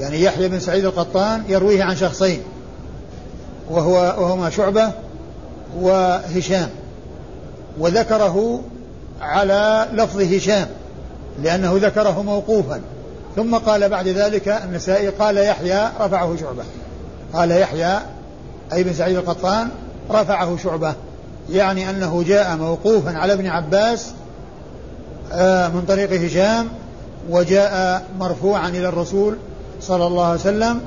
يعني 0.00 0.22
يحيى 0.22 0.48
بن 0.48 0.60
سعيد 0.60 0.84
القطان 0.84 1.42
يرويه 1.48 1.84
عن 1.84 1.96
شخصين. 1.96 2.42
وهو 3.70 3.92
وهما 3.94 4.50
شعبة 4.50 4.90
وهشام. 5.80 6.68
وذكره 7.78 8.60
على 9.20 9.88
لفظ 9.92 10.20
هشام 10.20 10.66
لأنه 11.42 11.72
ذكره 11.82 12.22
موقوفا. 12.22 12.80
ثم 13.36 13.54
قال 13.54 13.88
بعد 13.88 14.08
ذلك 14.08 14.48
النسائي 14.48 15.08
قال 15.08 15.36
يحيى 15.36 15.88
رفعه 16.00 16.36
شعبة. 16.36 16.62
قال 17.32 17.50
يحيى 17.50 17.98
أي 18.72 18.82
بن 18.84 18.92
سعيد 18.92 19.16
القطان 19.16 19.68
رفعه 20.10 20.56
شعبة. 20.56 20.94
يعني 21.50 21.90
أنه 21.90 22.24
جاء 22.26 22.56
موقوفا 22.56 23.18
على 23.18 23.32
ابن 23.32 23.46
عباس 23.46 24.12
آه، 25.32 25.68
من 25.68 25.84
طريق 25.88 26.12
هشام 26.12 26.68
وجاء 27.30 28.04
مرفوعا 28.18 28.68
إلى 28.68 28.88
الرسول 28.88 29.36
صلى 29.80 30.06
الله 30.06 30.24
عليه 30.24 30.40
وسلم 30.40 30.80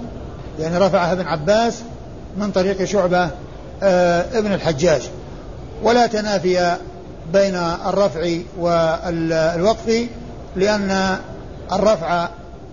يعني 0.59 0.77
رفعها 0.77 1.13
ابن 1.13 1.27
عباس 1.27 1.81
من 2.37 2.51
طريق 2.51 2.83
شعبة 2.83 3.29
آه، 3.83 4.25
ابن 4.37 4.53
الحجاج. 4.53 5.01
ولا 5.83 6.07
تنافي 6.07 6.77
بين 7.33 7.55
الرفع 7.55 8.37
والوقف 8.59 10.07
لأن 10.55 11.17
الرفع 11.71 12.27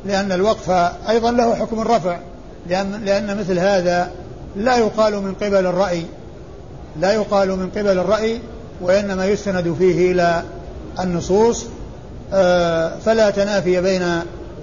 لأن 0.05 0.33
الوقف 0.33 0.71
أيضا 1.09 1.31
له 1.31 1.55
حكم 1.55 1.81
الرفع 1.81 2.19
لأن, 2.67 3.05
لأن 3.05 3.39
مثل 3.39 3.59
هذا 3.59 4.11
لا 4.57 4.77
يقال 4.77 5.23
من 5.23 5.35
قبل 5.35 5.67
الرأي. 5.67 6.07
لا 7.01 7.13
يقال 7.13 7.49
من 7.49 7.71
قبل 7.71 7.99
الرأي 7.99 8.41
وإنما 8.81 9.27
يستند 9.27 9.75
فيه 9.79 10.13
إلى 10.13 10.43
النصوص 11.01 11.67
آه، 12.33 12.99
فلا 12.99 13.31
تنافي 13.31 13.81
بين 13.81 14.03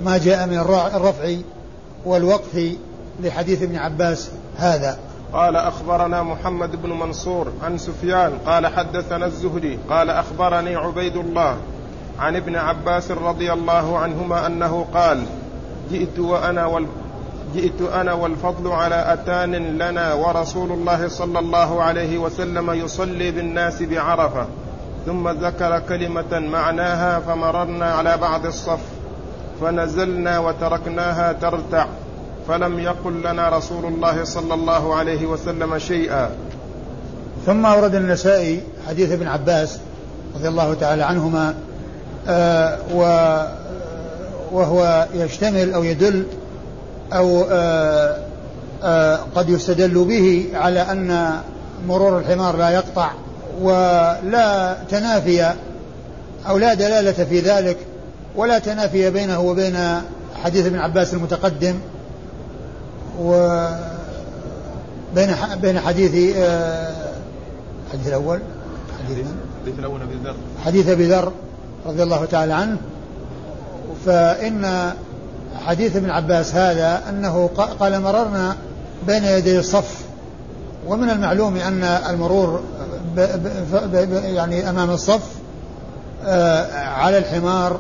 ما 0.02 0.18
جاء 0.18 0.48
من 0.48 0.58
الرفع 0.96 1.36
والوقف 2.06 2.76
لحديث 3.24 3.64
ابن 3.64 3.76
عباس 3.76 4.30
هذا. 4.58 4.98
قال 5.34 5.56
أخبرنا 5.56 6.24
محمد 6.24 6.82
بن 6.82 6.90
منصور 6.90 7.52
عن 7.64 7.78
سفيان 7.78 8.32
قال 8.46 8.68
حدثنا 8.68 9.26
الزهري 9.26 9.80
قال 9.90 10.10
أخبرني 10.10 10.76
عبيد 10.76 11.16
الله 11.16 11.58
عن 12.20 12.36
ابن 12.36 12.56
عباس 12.56 13.12
رضي 13.12 13.54
الله 13.54 13.98
عنهما 13.98 14.48
أنه 14.48 14.86
قال 14.94 15.24
جئت 15.92 16.20
وأنا 16.20 16.66
جئت 17.54 17.82
أنا 17.94 18.14
والفضل 18.14 18.72
على 18.72 19.14
أتان 19.14 19.56
لنا 19.56 20.14
ورسول 20.14 20.72
الله 20.72 21.08
صلى 21.08 21.40
الله 21.40 21.84
عليه 21.84 22.18
وسلم 22.18 22.72
يصلي 22.72 23.32
بالناس 23.32 23.84
بعرفة 23.84 24.46
ثم 25.06 25.30
ذكر 25.30 25.80
كلمة 25.80 26.40
معناها 26.40 27.20
فمررنا 27.20 27.94
على 27.94 28.18
بعض 28.18 28.46
الصف 28.46 28.80
فنزلنا 29.62 30.40
وتركناها 30.40 31.34
ترتع 31.34 31.86
فلم 32.48 32.80
يقل 32.80 33.22
لنا 33.22 33.50
رسول 33.50 33.86
الله 33.86 34.24
صلى 34.24 34.54
الله 34.54 34.96
عليه 34.96 35.26
وسلم 35.26 35.78
شيئا. 35.78 36.30
ثم 37.46 37.66
أورد 37.66 37.96
النسائي 37.96 38.62
حديث 38.90 39.12
ابن 39.12 39.28
عباس 39.28 39.80
رضي 40.36 40.48
الله 40.48 40.74
تعالى 40.74 41.04
عنهما 41.04 41.56
آه 42.28 42.78
وهو 44.52 45.08
يشتمل 45.14 45.74
أو 45.74 45.84
يدل 45.84 46.26
أو 47.18 47.46
آه 47.52 48.18
آه 48.84 49.20
قد 49.36 49.50
يستدل 49.50 50.06
به 50.06 50.46
على 50.54 50.80
أن 50.80 51.38
مرور 51.88 52.20
الحمار 52.20 52.58
لا 52.58 52.70
يقطع 52.70 53.12
ولا 53.62 54.78
تنافي 54.90 55.54
أو 56.48 56.58
لا 56.58 56.74
دلالة 56.74 57.24
في 57.24 57.40
ذلك 57.40 57.78
ولا 58.36 58.60
تنافي 58.60 59.10
بينه 59.10 59.40
وبين 59.40 59.78
حديث 60.44 60.66
ابن 60.66 60.80
عباس 60.80 61.14
المتقدم 61.14 61.76
و 63.20 63.60
بين 65.16 65.36
بين 65.62 65.80
حديث 65.80 66.36
الحديث 67.88 68.08
الأول 68.08 68.40
حديث 69.06 69.18
الحديث 69.18 69.80
الأول 69.80 70.02
أبي 70.02 70.16
ذر. 70.24 70.36
حديث 70.66 70.90
أبي 70.90 71.08
ذر 71.08 71.32
رضي 71.86 72.04
الله 72.04 72.26
تعالى 72.26 72.54
عنه. 72.54 72.78
فإن 74.06 74.94
حديث 75.66 75.96
ابن 75.96 76.10
عباس 76.10 76.56
هذا 76.56 77.02
أنه 77.10 77.50
قال 77.80 78.02
مررنا 78.02 78.56
بين 79.08 79.24
يدي 79.24 79.60
الصف 79.60 79.98
ومن 80.88 81.10
المعلوم 81.10 81.58
أن 81.58 81.84
المرور 81.84 82.62
ب 83.16 83.20
ب 83.20 83.96
ب 83.96 84.24
يعني 84.24 84.70
أمام 84.70 84.90
الصف 84.90 85.22
آه، 86.26 86.88
على 86.88 87.18
الحمار 87.18 87.80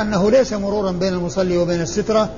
أنه 0.00 0.30
ليس 0.30 0.52
مرورا 0.52 0.92
بين 0.92 1.12
المصلي 1.12 1.58
وبين 1.58 1.80
السترة 1.80 2.28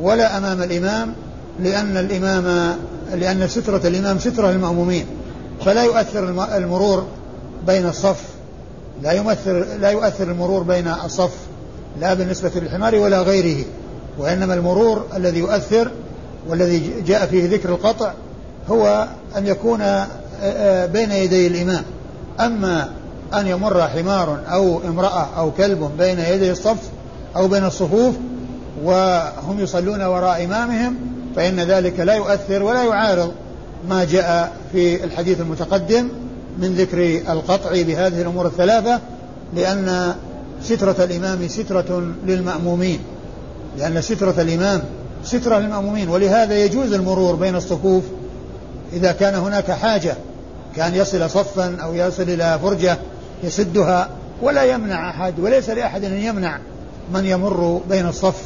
ولا 0.00 0.38
أمام 0.38 0.62
الإمام 0.62 1.14
لأن 1.60 1.96
الإمام 1.96 2.76
لأن 3.14 3.48
سترة 3.48 3.80
الإمام 3.88 4.18
سترة 4.18 4.50
للمأمومين 4.50 5.06
فلا 5.64 5.82
يؤثر 5.84 6.28
المرور 6.56 7.06
بين 7.66 7.86
الصف 7.86 8.22
لا 9.02 9.12
يؤثر 9.12 9.66
لا 9.80 9.90
يؤثر 9.90 10.24
المرور 10.24 10.62
بين 10.62 10.88
الصف 11.04 11.32
لا 12.00 12.14
بالنسبة 12.14 12.50
للحمار 12.54 12.94
ولا 12.94 13.22
غيره. 13.22 13.64
وإنما 14.18 14.54
المرور 14.54 15.04
الذي 15.16 15.38
يؤثر 15.38 15.90
والذي 16.48 17.02
جاء 17.06 17.26
فيه 17.26 17.50
ذكر 17.50 17.68
القطع 17.68 18.12
هو 18.68 19.08
أن 19.36 19.46
يكون 19.46 19.80
آه، 19.80 20.06
آه، 20.42 20.86
بين 20.86 21.12
يدي 21.12 21.46
الإمام. 21.46 21.82
أما 22.40 22.88
أن 23.34 23.46
يمر 23.46 23.82
حمار 23.88 24.40
أو 24.52 24.80
امرأة 24.88 25.28
أو 25.38 25.50
كلب 25.50 25.90
بين 25.98 26.18
يدي 26.18 26.50
الصف 26.50 26.78
أو 27.36 27.48
بين 27.48 27.64
الصفوف 27.64 28.14
وهم 28.84 29.60
يصلون 29.60 30.02
وراء 30.02 30.44
إمامهم 30.44 30.96
فإن 31.36 31.60
ذلك 31.60 32.00
لا 32.00 32.14
يؤثر 32.14 32.62
ولا 32.62 32.84
يعارض 32.84 33.32
ما 33.88 34.04
جاء 34.04 34.52
في 34.72 35.04
الحديث 35.04 35.40
المتقدم 35.40 36.08
من 36.58 36.74
ذكر 36.74 37.20
القطع 37.32 37.70
بهذه 37.70 38.20
الأمور 38.20 38.46
الثلاثة 38.46 39.00
لأن 39.56 40.14
سترة 40.62 41.04
الإمام 41.04 41.48
سترة 41.48 42.12
للمأمومين. 42.26 42.98
لأن 43.78 44.02
سترة 44.02 44.34
الإمام 44.38 44.82
سترة 45.24 45.58
للمأمومين. 45.58 46.08
ولهذا 46.08 46.64
يجوز 46.64 46.92
المرور 46.92 47.34
بين 47.34 47.56
الصفوف 47.56 48.04
إذا 48.92 49.12
كان 49.12 49.34
هناك 49.34 49.70
حاجة 49.70 50.14
كان 50.76 50.94
يصل 50.94 51.30
صفا 51.30 51.76
أو 51.82 51.94
يصل 51.94 52.22
إلى 52.22 52.58
فرجة 52.62 52.98
يسدها 53.44 54.08
ولا 54.42 54.64
يمنع 54.64 55.10
أحد 55.10 55.40
وليس 55.40 55.70
لأحد 55.70 56.04
أن 56.04 56.12
يمنع 56.12 56.58
من 57.14 57.26
يمر 57.26 57.80
بين 57.90 58.06
الصف 58.06 58.42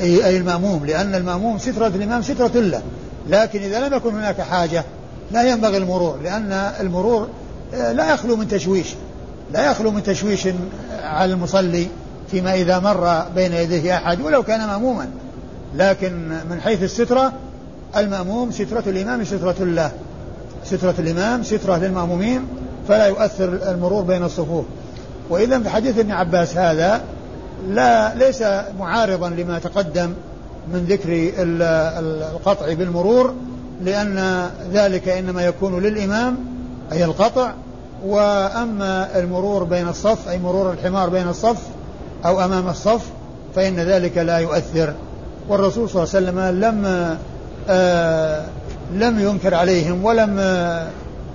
أي 0.00 0.36
المأموم 0.36 0.86
لأن 0.86 1.14
المأموم 1.14 1.58
سترة 1.58 1.86
الإمام 1.86 2.22
سترة 2.22 2.60
له. 2.60 2.82
لكن 3.28 3.62
إذا 3.62 3.88
لم 3.88 3.94
يكن 3.94 4.14
هناك 4.14 4.40
حاجة 4.40 4.84
لا 5.30 5.50
ينبغي 5.50 5.76
المرور 5.76 6.18
لأن 6.22 6.52
المرور 6.80 7.28
آه، 7.74 7.92
لا 7.92 8.14
يخلو 8.14 8.36
من 8.36 8.48
تشويش 8.48 8.86
لا 9.52 9.70
يخلو 9.70 9.90
من 9.90 10.02
تشويش 10.02 10.48
على 11.02 11.32
المصلي. 11.32 11.88
فيما 12.30 12.54
إذا 12.54 12.78
مر 12.78 13.24
بين 13.34 13.52
يديه 13.52 13.96
أحد 13.96 14.20
ولو 14.20 14.42
كان 14.42 14.66
مأموما. 14.66 15.08
لكن 15.74 16.28
من 16.50 16.60
حيث 16.60 16.82
السترة 16.82 17.32
المأموم 17.96 18.50
سترة 18.50 18.82
الإمام 18.86 19.24
سترة 19.24 19.54
الله. 19.60 19.90
سترة 20.64 20.94
الإمام 20.98 21.42
سترة 21.42 21.76
للمأمومين 21.76 22.46
فلا 22.88 23.06
يؤثر 23.06 23.58
المرور 23.68 24.02
بين 24.02 24.22
الصفوف. 24.22 24.64
وإذا 25.30 25.58
في 25.58 25.68
حديث 25.68 25.98
ابن 25.98 26.10
عباس 26.12 26.56
هذا 26.56 27.02
لا 27.68 28.14
ليس 28.14 28.44
معارضا 28.78 29.28
لما 29.30 29.58
تقدم 29.58 30.12
من 30.72 30.84
ذكر 30.88 31.32
القطع 31.38 32.72
بالمرور 32.72 33.34
لأن 33.84 34.48
ذلك 34.72 35.08
إنما 35.08 35.42
يكون 35.42 35.82
للإمام 35.82 36.36
أي 36.92 37.04
القطع. 37.04 37.52
وأما 38.06 39.18
المرور 39.18 39.64
بين 39.64 39.88
الصف 39.88 40.28
أي 40.28 40.38
مرور 40.38 40.72
الحمار 40.72 41.08
بين 41.08 41.28
الصف 41.28 41.58
أو 42.26 42.44
أمام 42.44 42.68
الصف 42.68 43.02
فإن 43.56 43.80
ذلك 43.80 44.18
لا 44.18 44.38
يؤثر. 44.38 44.94
والرسول 45.48 45.90
صلى 45.90 46.02
الله 46.02 46.14
عليه 46.14 46.26
وسلم 46.26 46.64
لم 46.64 47.16
آه 47.68 48.44
لم 48.92 49.18
ينكر 49.20 49.54
عليهم 49.54 50.04
ولم 50.04 50.36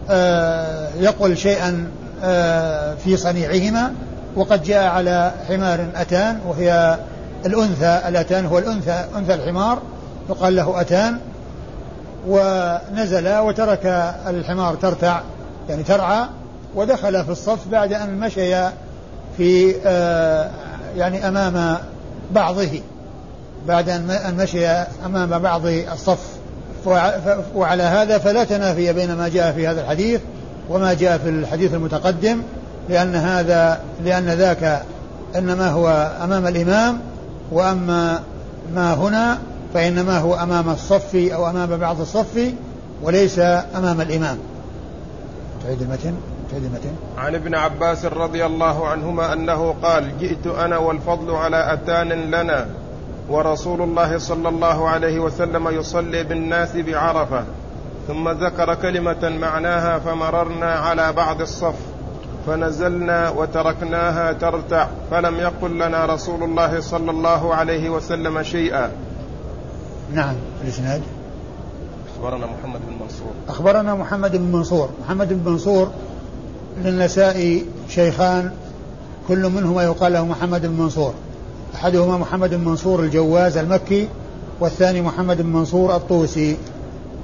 آه 0.09 0.89
يقل 0.99 1.37
شيئا 1.37 1.87
آه 2.23 2.95
في 2.95 3.17
صنيعهما. 3.17 3.93
وقد 4.35 4.63
جاء 4.63 4.87
على 4.87 5.31
حمار 5.47 5.87
أتان 5.95 6.39
وهي 6.47 6.97
الأنثى 7.45 8.01
الأتان 8.07 8.45
هو 8.45 8.59
الأنثى 8.59 9.05
أنثى 9.15 9.33
الحمار 9.33 9.79
يقال 10.29 10.55
له 10.55 10.81
أتان. 10.81 11.17
ونزل 12.27 13.37
وترك 13.37 14.13
الحمار 14.27 14.75
ترتع 14.75 15.21
يعني 15.69 15.83
ترعى 15.83 16.25
ودخل 16.75 17.25
في 17.25 17.31
الصف 17.31 17.67
بعد 17.71 17.93
أن 17.93 18.19
مشي 18.19 18.69
في 19.37 19.75
آه 19.85 20.49
يعني 20.97 21.27
أمام 21.27 21.77
بعضه 22.31 22.81
بعد 23.67 23.89
أن 23.89 24.35
مشي 24.37 24.67
أمام 25.05 25.39
بعض 25.39 25.65
الصف. 25.65 26.39
وعلى 27.55 27.83
هذا 27.83 28.17
فلا 28.17 28.43
تنافي 28.43 28.93
بين 28.93 29.13
ما 29.15 29.27
جاء 29.27 29.51
في 29.51 29.67
هذا 29.67 29.81
الحديث 29.81 30.21
وما 30.69 30.93
جاء 30.93 31.17
في 31.17 31.29
الحديث 31.29 31.73
المتقدم 31.73 32.41
لأن 32.89 33.15
هذا 33.15 33.79
لأن 34.03 34.29
ذاك 34.29 34.83
إنما 35.35 35.69
هو 35.69 36.11
أمام 36.23 36.47
الإمام 36.47 36.99
وأما 37.51 38.19
ما 38.75 38.93
هنا 38.93 39.37
فإنما 39.73 40.17
هو 40.17 40.35
أمام 40.35 40.69
الصف 40.69 41.15
أو 41.15 41.49
أمام 41.49 41.77
بعض 41.77 42.01
الصف 42.01 42.53
وليس 43.03 43.39
أمام 43.75 44.01
الإمام. 44.01 44.37
تعيد 45.63 45.81
المتن. 45.81 46.13
المتن 46.57 46.93
عن 47.17 47.35
ابن 47.35 47.55
عباس 47.55 48.05
رضي 48.05 48.45
الله 48.45 48.87
عنهما 48.87 49.33
أنه 49.33 49.75
قال 49.83 50.17
جئت 50.19 50.47
أنا 50.47 50.77
والفضل 50.77 51.35
على 51.35 51.73
أتان 51.73 52.09
لنا 52.09 52.67
ورسول 53.29 53.81
الله 53.81 54.17
صلى 54.17 54.49
الله 54.49 54.89
عليه 54.89 55.19
وسلم 55.19 55.67
يصلي 55.67 56.23
بالناس 56.23 56.77
بعرفة 56.77 57.43
ثم 58.07 58.29
ذكر 58.29 58.75
كلمة 58.75 59.29
معناها 59.41 59.99
فمررنا 59.99 60.73
على 60.73 61.13
بعض 61.13 61.41
الصف 61.41 61.75
فنزلنا 62.47 63.29
وتركناها 63.29 64.33
ترتع 64.33 64.87
فلم 65.11 65.35
يقل 65.35 65.71
لنا 65.79 66.05
رسول 66.05 66.43
الله 66.43 66.79
صلى 66.79 67.11
الله 67.11 67.55
عليه 67.55 67.89
وسلم 67.89 68.43
شيئا. 68.43 68.91
نعم 70.13 70.35
الإسناد. 70.63 71.01
أخبرنا 72.15 72.45
محمد 72.45 72.79
بن 72.87 72.93
منصور. 73.03 73.31
أخبرنا 73.49 73.95
محمد 73.95 74.35
بن 74.35 74.51
منصور. 74.51 74.89
محمد 75.05 75.33
بن 75.33 75.51
منصور 75.51 75.91
للنسائي 76.83 77.65
شيخان 77.89 78.51
كل 79.27 79.49
منهما 79.49 79.83
يقال 79.83 80.13
له 80.13 80.25
محمد 80.25 80.65
بن 80.65 80.73
منصور. 80.73 81.13
أحدهما 81.75 82.17
محمد 82.17 82.53
بن 82.53 82.65
منصور 82.65 83.03
الجواز 83.03 83.57
المكي 83.57 84.07
والثاني 84.59 85.01
محمد 85.01 85.41
بن 85.41 85.49
منصور 85.49 85.95
الطوسي. 85.95 86.57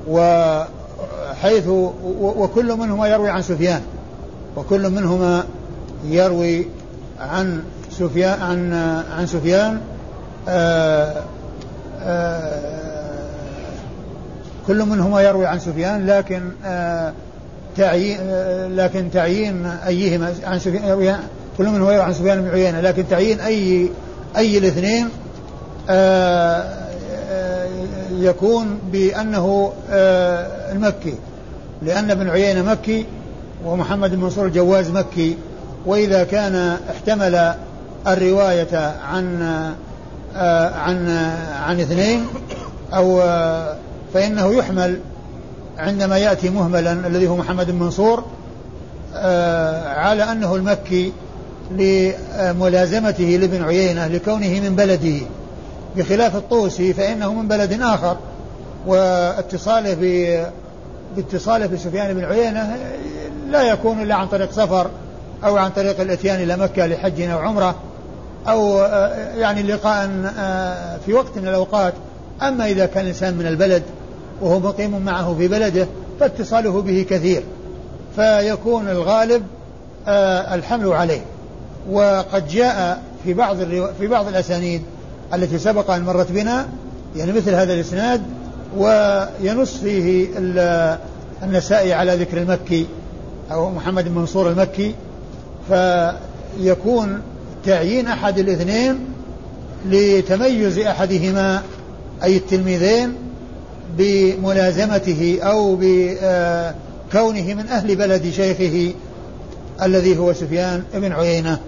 وحيث 0.08 1.68
وكل 2.20 2.78
منهما 2.78 3.08
يروي 3.08 3.30
عن 3.30 3.42
سفيان. 3.42 3.82
وكل 4.56 4.90
منهما 4.90 5.44
يروي 6.06 6.68
عن 7.20 7.64
سفيان 7.92 8.42
عن 8.42 8.74
عن 9.18 9.28
سفيان 9.28 9.80
آآ 10.48 11.22
آآ 12.02 12.76
كل 14.68 14.86
منهما 14.86 15.22
يروي 15.22 15.46
عن 15.46 15.60
سفيان 15.60 16.06
لكن 16.06 16.52
تعيين 17.78 18.20
لكن 18.76 19.12
تعيين 19.12 19.66
أيهما؟ 19.66 20.34
عن 20.44 20.60
سفيان 20.60 21.20
كل 21.58 21.66
منهما 21.66 21.94
يروي 21.94 22.04
عن 22.04 22.14
سفيان 22.14 22.42
بن 22.42 22.50
عيينة 22.50 22.82
لكن 22.82 23.08
تعيين 23.10 23.40
أي 23.40 23.90
أي 24.38 24.58
الاثنين 24.58 25.10
يكون 28.12 28.80
بأنه 28.92 29.74
المكي. 30.72 31.14
لأن 31.82 32.12
ابن 32.12 32.30
عيينة 32.30 32.62
مكي 32.62 33.06
ومحمد 33.66 34.12
بن 34.12 34.20
منصور 34.20 34.46
الجواز 34.46 34.92
مكي. 34.92 35.38
وإذا 35.86 36.24
كان 36.24 36.78
احتمل 36.90 37.54
الرواية 38.08 38.96
عن 39.10 39.44
عن 40.76 41.10
عن 41.64 41.80
اثنين 41.80 42.26
أو 42.94 43.22
فإنه 44.14 44.54
يحمل 44.54 45.00
عندما 45.78 46.18
يأتي 46.18 46.50
مهملا 46.50 46.92
الذي 46.92 47.28
هو 47.28 47.36
محمد 47.36 47.72
بن 47.72 47.80
منصور 47.80 48.24
على 49.96 50.24
أنه 50.32 50.56
المكي 50.56 51.14
لملازمته 51.72 53.24
لابن 53.24 53.64
عيينة 53.64 54.08
لكونه 54.08 54.60
من 54.60 54.76
بلده. 54.76 55.26
بخلاف 55.98 56.36
الطوسي 56.36 56.94
فإنه 56.94 57.34
من 57.34 57.48
بلد 57.48 57.82
آخر. 57.82 58.18
واتصاله 58.88 59.96
باتصاله 61.16 61.66
بسفيان 61.66 62.14
بن 62.14 62.24
عيينة 62.24 62.78
لا 63.50 63.64
يكون 63.64 64.02
إلا 64.02 64.16
عن 64.16 64.28
طريق 64.28 64.52
سفر 64.52 64.88
أو 65.44 65.58
عن 65.58 65.72
طريق 65.72 66.02
الإتيان 66.02 66.44
إلى 66.44 66.58
مكة 66.58 66.86
لحج 66.86 67.22
أو 67.22 67.40
عمرة 67.40 67.76
أو 68.48 68.78
يعني 69.38 69.64
لقاء 69.64 70.10
في 71.06 71.14
وقت 71.14 71.38
من 71.38 71.48
الأوقات. 71.48 71.94
أما 72.42 72.66
إذا 72.66 72.86
كان 72.86 73.04
الإنسان 73.04 73.34
من 73.34 73.48
البلد 73.48 73.84
وهو 74.42 74.60
مقيم 74.60 75.02
معه 75.02 75.36
في 75.38 75.48
بلده 75.48 75.88
فاتصاله 76.20 76.82
به 76.82 77.06
كثير. 77.10 77.44
فيكون 78.16 78.90
الغالب 78.90 79.44
الحمل 80.54 80.94
عليه. 80.94 81.22
وقد 81.92 82.48
جاء 82.48 83.04
في 83.24 83.34
بعض 83.34 83.58
في 84.00 84.08
بعض 84.08 84.28
الأسانيد 84.28 84.82
التي 85.34 85.60
سبق 85.60 85.92
أن 85.92 86.04
مرت 86.04 86.32
بنا 86.32 86.68
يعني 87.16 87.34
مثل 87.34 87.54
هذا 87.54 87.74
الإسناد 87.74 88.22
وينص 88.78 89.78
فيه 89.78 90.28
النسائي 91.44 91.94
على 91.94 92.16
ذكر 92.16 92.38
المكي 92.38 92.86
أو 93.52 93.70
محمد 93.70 94.06
بن 94.06 94.16
منصور 94.16 94.50
المكي. 94.50 94.96
فيكون 95.70 97.22
تعيين 97.66 98.08
أحد 98.08 98.40
الاثنين 98.40 99.00
لتميز 99.86 100.78
أحدهما 100.80 101.62
أي 102.24 102.38
التلميذين 102.38 103.14
بملازمته 103.98 105.40
أو 105.42 105.76
بكونه 105.76 107.54
من 107.54 107.68
أهل 107.68 107.96
بلد 107.96 108.30
شيخه 108.30 108.94
الذي 109.82 110.18
هو 110.18 110.34
سفيان 110.34 110.84
بن 110.94 111.12
عيينة 111.12 111.60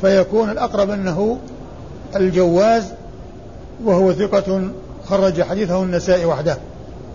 فيكون 0.00 0.50
الأقرب 0.50 0.90
أنه 0.90 1.38
الجواز 2.16 2.84
وهو 3.84 4.12
ثقة 4.12 4.70
خرج 5.08 5.42
حديثه 5.42 5.82
النسائي 5.82 6.24
وحده. 6.24 6.58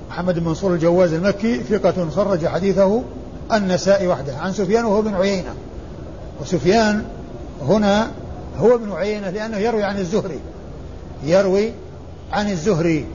محمد 0.10 0.40
بن 0.40 0.46
منصور 0.46 0.74
الجواز 0.74 1.14
المكي 1.14 1.58
ثقة 1.58 2.10
خرج 2.10 2.48
حديثه 2.48 3.02
النسائي 3.54 4.08
وحده 4.08 4.38
عن 4.38 4.54
سفيان 4.54 4.86
وهو 4.86 5.02
بن 5.02 5.14
عيينة. 5.14 5.54
وسفيان 6.42 7.04
هنا 7.68 8.12
هو 8.58 8.76
ابن 8.76 8.92
عيينة 8.92 9.30
لأنه 9.30 9.58
يروي 9.58 9.84
عن 9.84 9.98
الزهري 9.98 10.40
يروي 11.24 11.72
عن 12.32 12.50
الزهري. 12.50 13.06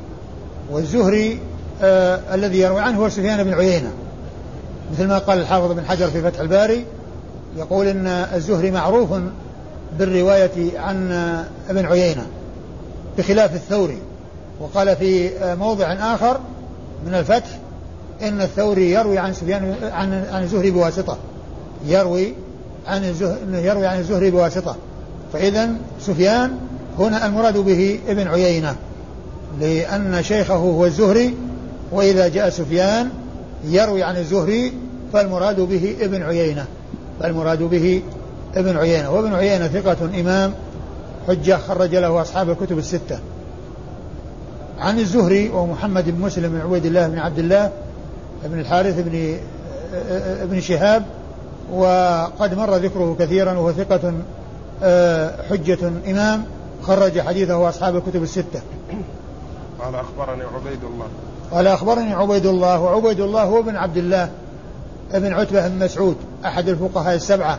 والزهري 0.71 1.41
آه 1.83 2.21
الذي 2.35 2.61
يروي 2.61 2.81
عنه 2.81 2.99
هو 2.99 3.09
سفيان 3.09 3.45
بن 3.45 3.55
عيينة. 3.55 3.91
مثل 4.93 5.07
ما 5.07 5.19
قال 5.19 5.39
الحافظ 5.39 5.73
بن 5.73 5.85
حجر 5.85 6.11
في 6.11 6.23
فتح 6.23 6.41
الباري 6.41 6.85
يقول 7.57 7.87
إن 7.87 8.07
الزهري 8.07 8.71
معروف 8.71 9.09
بالرواية 9.99 10.79
عن 10.79 11.13
ابن 11.69 11.87
عيينة 11.87 12.27
بخلاف 13.19 13.55
الثوري. 13.55 13.99
وقال 14.61 14.97
في 14.97 15.31
موضع 15.61 15.93
آخر 15.93 16.41
من 17.07 17.15
الفتح 17.15 17.59
إن 18.23 18.41
الثوري 18.41 18.91
يروي 18.91 19.19
عن 19.19 19.33
سفيان 19.33 19.75
عن 19.83 20.25
عن 20.33 20.43
الزهري 20.43 20.71
بواسطة. 20.71 21.17
يروي 21.87 22.35
عن 22.87 23.05
الزهري 23.05 23.67
يروي 23.67 23.87
عن 23.87 23.99
الزهري 23.99 24.31
بواسطة. 24.31 24.77
فإذا 25.33 25.71
سفيان 26.01 26.59
هنا 26.99 27.27
المراد 27.27 27.57
به 27.57 28.01
ابن 28.09 28.29
عيينة. 28.29 28.77
لأن 29.61 30.23
شيخه 30.23 30.55
هو 30.55 30.87
الزهري 30.87 31.35
وإذا 31.93 32.29
جاء 32.29 32.49
سفيان 32.49 33.09
يروي 33.65 34.03
عن 34.03 34.17
الزهري 34.17 34.73
فالمراد 35.13 35.61
به 35.61 35.97
ابن 36.01 36.23
عيينة 36.23 36.67
فالمراد 37.21 37.63
به 37.63 38.03
ابن 38.57 38.77
عيينة 38.77 39.11
وابن 39.11 39.35
عيينة 39.35 39.69
ثقة 39.69 40.21
إمام 40.21 40.53
حجة 41.29 41.57
خرج 41.57 41.95
له 41.95 42.23
أصحاب 42.23 42.51
الكتب 42.51 42.79
الستة. 42.79 43.19
عن 44.79 44.99
الزهري 44.99 45.49
ومحمد 45.49 46.11
بن 46.11 46.21
مسلم 46.21 46.53
بن 46.53 46.61
عبيد 46.61 46.87
الله 46.87 47.07
بن 47.07 47.19
عبد 47.19 47.39
الله 47.39 47.71
بن 48.45 48.59
الحارث 48.59 49.01
بن 49.01 49.37
ابن 50.43 50.61
شهاب 50.61 51.05
وقد 51.73 52.55
مر 52.55 52.77
ذكره 52.77 53.17
كثيرا 53.19 53.53
وهو 53.53 53.73
ثقة 53.73 54.13
آه، 54.83 55.43
حجة 55.51 55.79
إمام 56.07 56.45
خرج 56.83 57.21
حديثه 57.21 57.69
أصحاب 57.69 57.97
الكتب 57.97 58.23
الستة. 58.23 58.61
قال 59.85 59.95
أخبرني 59.95 60.43
عبيد 60.43 60.85
الله. 60.85 61.07
قال 61.51 61.67
أخبرني 61.67 62.15
عبيد 62.15 62.47
الله 62.47 62.81
وعبيد 62.81 63.21
الله 63.21 63.43
هو 63.43 63.61
ابن 63.61 63.77
عبد 63.77 63.97
الله 63.97 64.31
ابن 65.13 65.33
عتبة 65.33 65.69
بن 65.69 65.85
مسعود 65.85 66.17
أحد 66.45 66.69
الفقهاء 66.69 67.15
السبعة 67.15 67.59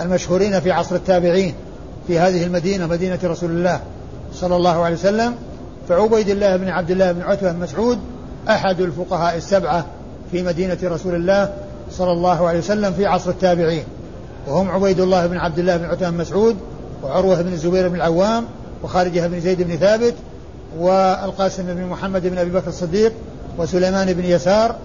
المشهورين 0.00 0.60
في 0.60 0.72
عصر 0.72 0.94
التابعين 0.94 1.54
في 2.06 2.18
هذه 2.18 2.44
المدينة 2.44 2.86
مدينة 2.86 3.18
رسول 3.24 3.50
الله 3.50 3.80
صلى 4.34 4.56
الله 4.56 4.84
عليه 4.84 4.94
وسلم. 4.94 5.34
فعبيد 5.88 6.28
الله 6.28 6.56
بن 6.56 6.68
عبد 6.68 6.90
الله 6.90 7.12
بن 7.12 7.22
عتبة 7.22 7.52
بن 7.52 7.60
مسعود 7.60 7.98
أحد 8.48 8.80
الفقهاء 8.80 9.36
السبعة 9.36 9.86
في 10.30 10.42
مدينة 10.42 10.78
رسول 10.82 11.14
الله 11.14 11.54
صلى 11.90 12.12
الله 12.12 12.48
عليه 12.48 12.58
وسلم 12.58 12.92
في 12.92 13.06
عصر 13.06 13.30
التابعين. 13.30 13.84
وهم 14.46 14.70
عبيد 14.70 15.00
الله 15.00 15.26
بن 15.26 15.36
عبد 15.36 15.58
الله 15.58 15.76
بن 15.76 15.84
عتبة 15.84 16.10
بن 16.10 16.16
مسعود 16.16 16.56
وعروة 17.02 17.42
بن 17.42 17.52
الزبير 17.52 17.88
بن 17.88 17.94
العوام 17.94 18.44
وخارجة 18.82 19.26
بن 19.26 19.40
زيد 19.40 19.62
بن 19.62 19.76
ثابت 19.76 20.14
والقاسم 20.78 21.62
بن 21.62 21.86
محمد 21.86 22.26
بن 22.26 22.38
أبي 22.38 22.50
بكر 22.50 22.68
الصديق 22.68 23.12
وسليمان 23.58 24.12
بن 24.12 24.24
يسار 24.24 24.76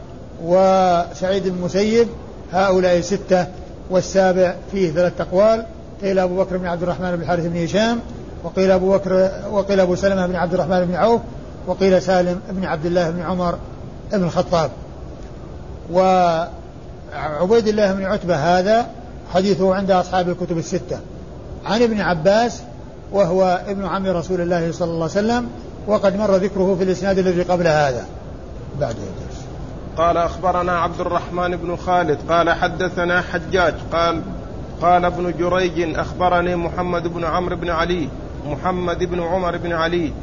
وسعيد 0.43 1.47
بن 1.47 1.61
مسيب 1.61 2.07
هؤلاء 2.51 3.01
ستة 3.01 3.47
والسابع 3.89 4.55
فيه 4.71 4.91
ثلاث 4.91 5.21
أقوال 5.21 5.65
قيل 6.01 6.19
أبو 6.19 6.37
بكر 6.43 6.57
بن 6.57 6.67
عبد 6.67 6.83
الرحمن 6.83 7.15
بن 7.15 7.21
الحارث 7.21 7.45
بن 7.45 7.63
هشام 7.63 7.99
وقيل 8.43 8.71
أبو 8.71 8.91
بكر 8.91 9.31
وقيل 9.51 9.79
أبو 9.79 9.95
سلمة 9.95 10.27
بن 10.27 10.35
عبد 10.35 10.53
الرحمن 10.53 10.85
بن 10.85 10.95
عوف 10.95 11.21
وقيل 11.67 12.01
سالم 12.01 12.39
بن 12.49 12.65
عبد 12.65 12.85
الله 12.85 13.09
بن 13.09 13.21
عمر 13.21 13.57
بن 14.13 14.23
الخطاب. 14.23 14.71
وعبيد 15.91 17.67
الله 17.67 17.93
بن 17.93 18.05
عتبة 18.05 18.35
هذا 18.35 18.87
حديثه 19.33 19.75
عند 19.75 19.91
أصحاب 19.91 20.29
الكتب 20.29 20.57
الستة. 20.57 20.99
عن 21.65 21.81
ابن 21.81 22.01
عباس 22.01 22.61
وهو 23.11 23.61
ابن 23.67 23.85
عم 23.85 24.07
رسول 24.07 24.41
الله 24.41 24.71
صلى 24.71 24.91
الله 24.91 25.09
عليه 25.09 25.27
وسلم 25.27 25.49
وقد 25.87 26.15
مر 26.15 26.35
ذكره 26.35 26.75
في 26.75 26.83
الإسناد 26.83 27.17
الذي 27.17 27.43
قبل 27.43 27.67
هذا. 27.67 28.05
بعد 28.79 28.95
الدرس 28.95 29.45
قال 29.97 30.17
أخبرنا 30.17 30.79
عبد 30.79 30.99
الرحمن 30.99 31.55
بن 31.55 31.75
خالد 31.75 32.17
قال 32.29 32.49
حدثنا 32.49 33.21
حجاج 33.21 33.73
قال 33.91 34.21
قال 34.81 35.05
ابن 35.05 35.33
جريج 35.39 35.99
أخبرني 35.99 36.55
محمد 36.55 37.07
بن 37.07 37.25
عمرو 37.25 37.55
بن 37.55 37.69
علي 37.69 38.09
محمد 38.47 39.03
بن 39.03 39.21
عمر 39.21 39.57
بن 39.57 39.73
علي 39.73 40.13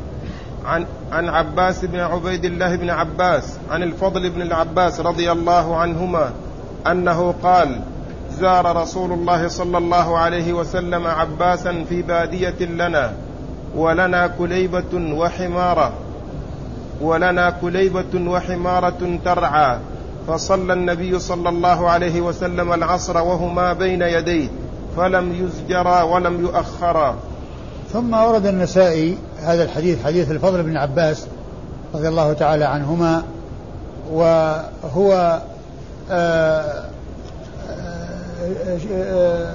عن 0.64 0.86
عن 1.12 1.28
عباس 1.28 1.84
بن 1.84 2.00
عبيد 2.00 2.44
الله 2.44 2.76
بن 2.76 2.90
عباس 2.90 3.58
عن 3.70 3.82
الفضل 3.82 4.30
بن 4.30 4.42
العباس 4.42 5.00
رضي 5.00 5.32
الله 5.32 5.76
عنهما 5.76 6.32
أنه 6.86 7.34
قال 7.42 7.80
زار 8.30 8.76
رسول 8.76 9.12
الله 9.12 9.48
صلى 9.48 9.78
الله 9.78 10.18
عليه 10.18 10.52
وسلم 10.52 11.06
عباسا 11.06 11.84
في 11.88 12.02
بادية 12.02 12.60
لنا. 12.60 13.12
ولنا 13.76 14.26
كليبة 14.26 14.94
وحمارة 14.94 15.92
ولنا 17.00 17.50
كليبة 17.50 18.30
وحمارة 18.30 19.18
ترعى 19.24 19.78
فصلى 20.28 20.72
النبي 20.72 21.18
صلى 21.18 21.48
الله 21.48 21.90
عليه 21.90 22.20
وسلم 22.20 22.72
العصر 22.72 23.18
وهما 23.18 23.72
بين 23.72 24.02
يديه 24.02 24.48
فلم 24.96 25.32
يزجرا 25.32 26.02
ولم 26.02 26.40
يؤخرا. 26.40 27.16
ثم 27.92 28.14
ورد 28.14 28.46
النسائي 28.46 29.18
هذا 29.42 29.64
الحديث 29.64 30.04
حديث 30.04 30.30
الفضل 30.30 30.62
بن 30.62 30.76
عباس 30.76 31.26
رضي 31.94 32.08
الله 32.08 32.32
تعالى 32.32 32.64
عنهما 32.64 33.22
وهو 34.12 35.40
آه، 36.10 36.84
آه، 37.70 38.78
آه، 38.92 39.54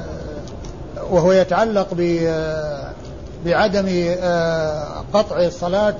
وهو 1.12 1.32
يتعلق 1.32 1.94
بعدم 3.46 3.88
قطع 5.14 5.40
الصلاة 5.40 5.96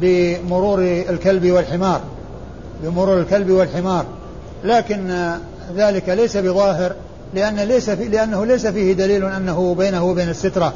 بمرور 0.00 0.82
الكلب 0.82 1.50
والحمار 1.50 2.00
بمرور 2.82 3.20
الكلب 3.20 3.50
والحمار. 3.50 4.04
لكن 4.64 5.32
ذلك 5.76 6.08
ليس 6.08 6.36
بظاهر 6.36 6.92
لأن 7.34 7.60
ليس 7.60 7.90
في 7.90 8.08
لأنه 8.08 8.46
ليس 8.46 8.66
فيه 8.66 8.92
دليل 8.92 9.24
أنه 9.24 9.74
بينه 9.74 10.04
وبين 10.04 10.28
السترة. 10.28 10.72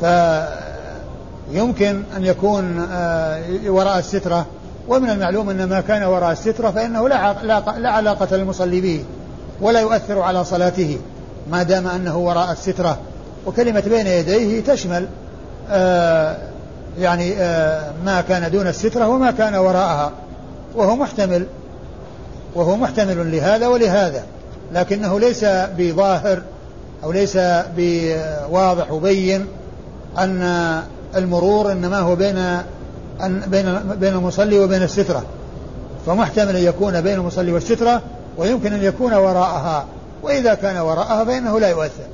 فيمكن 0.00 2.02
أن 2.16 2.24
يكون 2.24 2.86
آه، 2.92 3.42
وراء 3.66 3.98
السترة. 3.98 4.46
ومن 4.88 5.10
المعلوم 5.10 5.50
أن 5.50 5.64
ما 5.64 5.80
كان 5.80 6.02
وراء 6.02 6.32
السترة 6.32 6.70
فإنه 6.70 7.08
لا 7.08 7.90
علاقة 7.90 8.36
للمصلي 8.36 8.80
به 8.80 9.04
ولا 9.60 9.80
يؤثر 9.80 10.20
على 10.20 10.44
صلاته 10.44 10.98
ما 11.50 11.62
دام 11.62 11.86
أنه 11.86 12.18
وراء 12.18 12.52
السترة. 12.52 12.98
وكلمة 13.46 13.80
بين 13.80 14.06
يديه 14.06 14.60
تشمل 14.60 15.06
آه، 15.70 16.36
يعني 16.98 17.34
آه، 17.36 17.92
ما 18.04 18.20
كان 18.20 18.50
دون 18.50 18.66
السترة 18.66 19.08
وما 19.08 19.30
كان 19.30 19.54
وراءها. 19.54 20.12
وهو 20.74 20.96
محتمل 20.96 21.46
وهو 22.54 22.76
محتمل 22.76 23.32
لهذا 23.32 23.66
ولهذا. 23.66 24.22
لكنه 24.72 25.20
ليس 25.20 25.44
بظاهر 25.78 26.42
أو 27.04 27.12
ليس 27.12 27.38
بواضح 27.76 28.92
وبين 28.92 29.46
أن 30.18 30.82
المرور 31.16 31.72
إنما 31.72 31.98
هو 31.98 32.16
بين 32.16 32.36
أن 33.22 33.40
بين 33.46 33.78
بين 34.00 34.12
المصلي 34.12 34.58
وبين 34.58 34.82
السترة. 34.82 35.22
فمحتمل 36.06 36.56
أن 36.56 36.64
يكون 36.64 37.00
بين 37.00 37.14
المصلي 37.14 37.52
والسترة 37.52 38.02
ويمكن 38.36 38.72
أن 38.72 38.82
يكون 38.82 39.14
وراءها. 39.14 39.86
وإذا 40.22 40.54
كان 40.54 40.76
وراءها 40.76 41.24
فإنه 41.24 41.60
لا 41.60 41.68
يؤثر. 41.68 42.04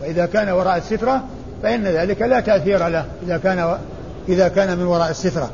وإذا 0.00 0.26
كان 0.26 0.48
وراء 0.48 0.76
السترة 0.76 1.22
فإن 1.62 1.84
ذلك 1.84 2.22
لا 2.22 2.40
تأثير 2.40 2.88
له 2.88 3.04
إذا 3.22 3.36
كان 3.36 3.78
إذا 4.28 4.48
كان 4.48 4.78
من 4.78 4.84
وراء 4.84 5.10
السترة. 5.10 5.50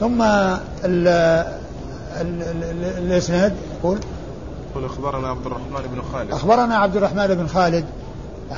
ثم 0.00 0.22
ال 0.22 1.08
ال 2.20 2.42
الإسناد 2.98 3.54
يقول 3.78 3.98
يقول 4.70 4.84
أخبرنا 4.84 5.28
عبد 5.28 5.46
الرحمن 5.46 5.82
بن 5.94 6.02
خالد. 6.12 6.32
أخبرنا 6.32 6.76
عبد 6.76 6.96
الرحمن 6.96 7.26
بن 7.26 7.46
خالد. 7.46 7.84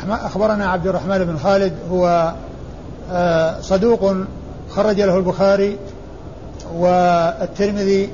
أخبرنا 0.08 0.66
عبد 0.66 0.86
الرحمن 0.86 1.24
بن 1.24 1.38
خالد 1.38 1.72
هو 1.90 2.34
آه، 3.10 3.60
صدوق 3.60 4.14
خرج 4.70 5.00
له 5.00 5.16
البخاري 5.16 5.78
والترمذي 6.74 8.10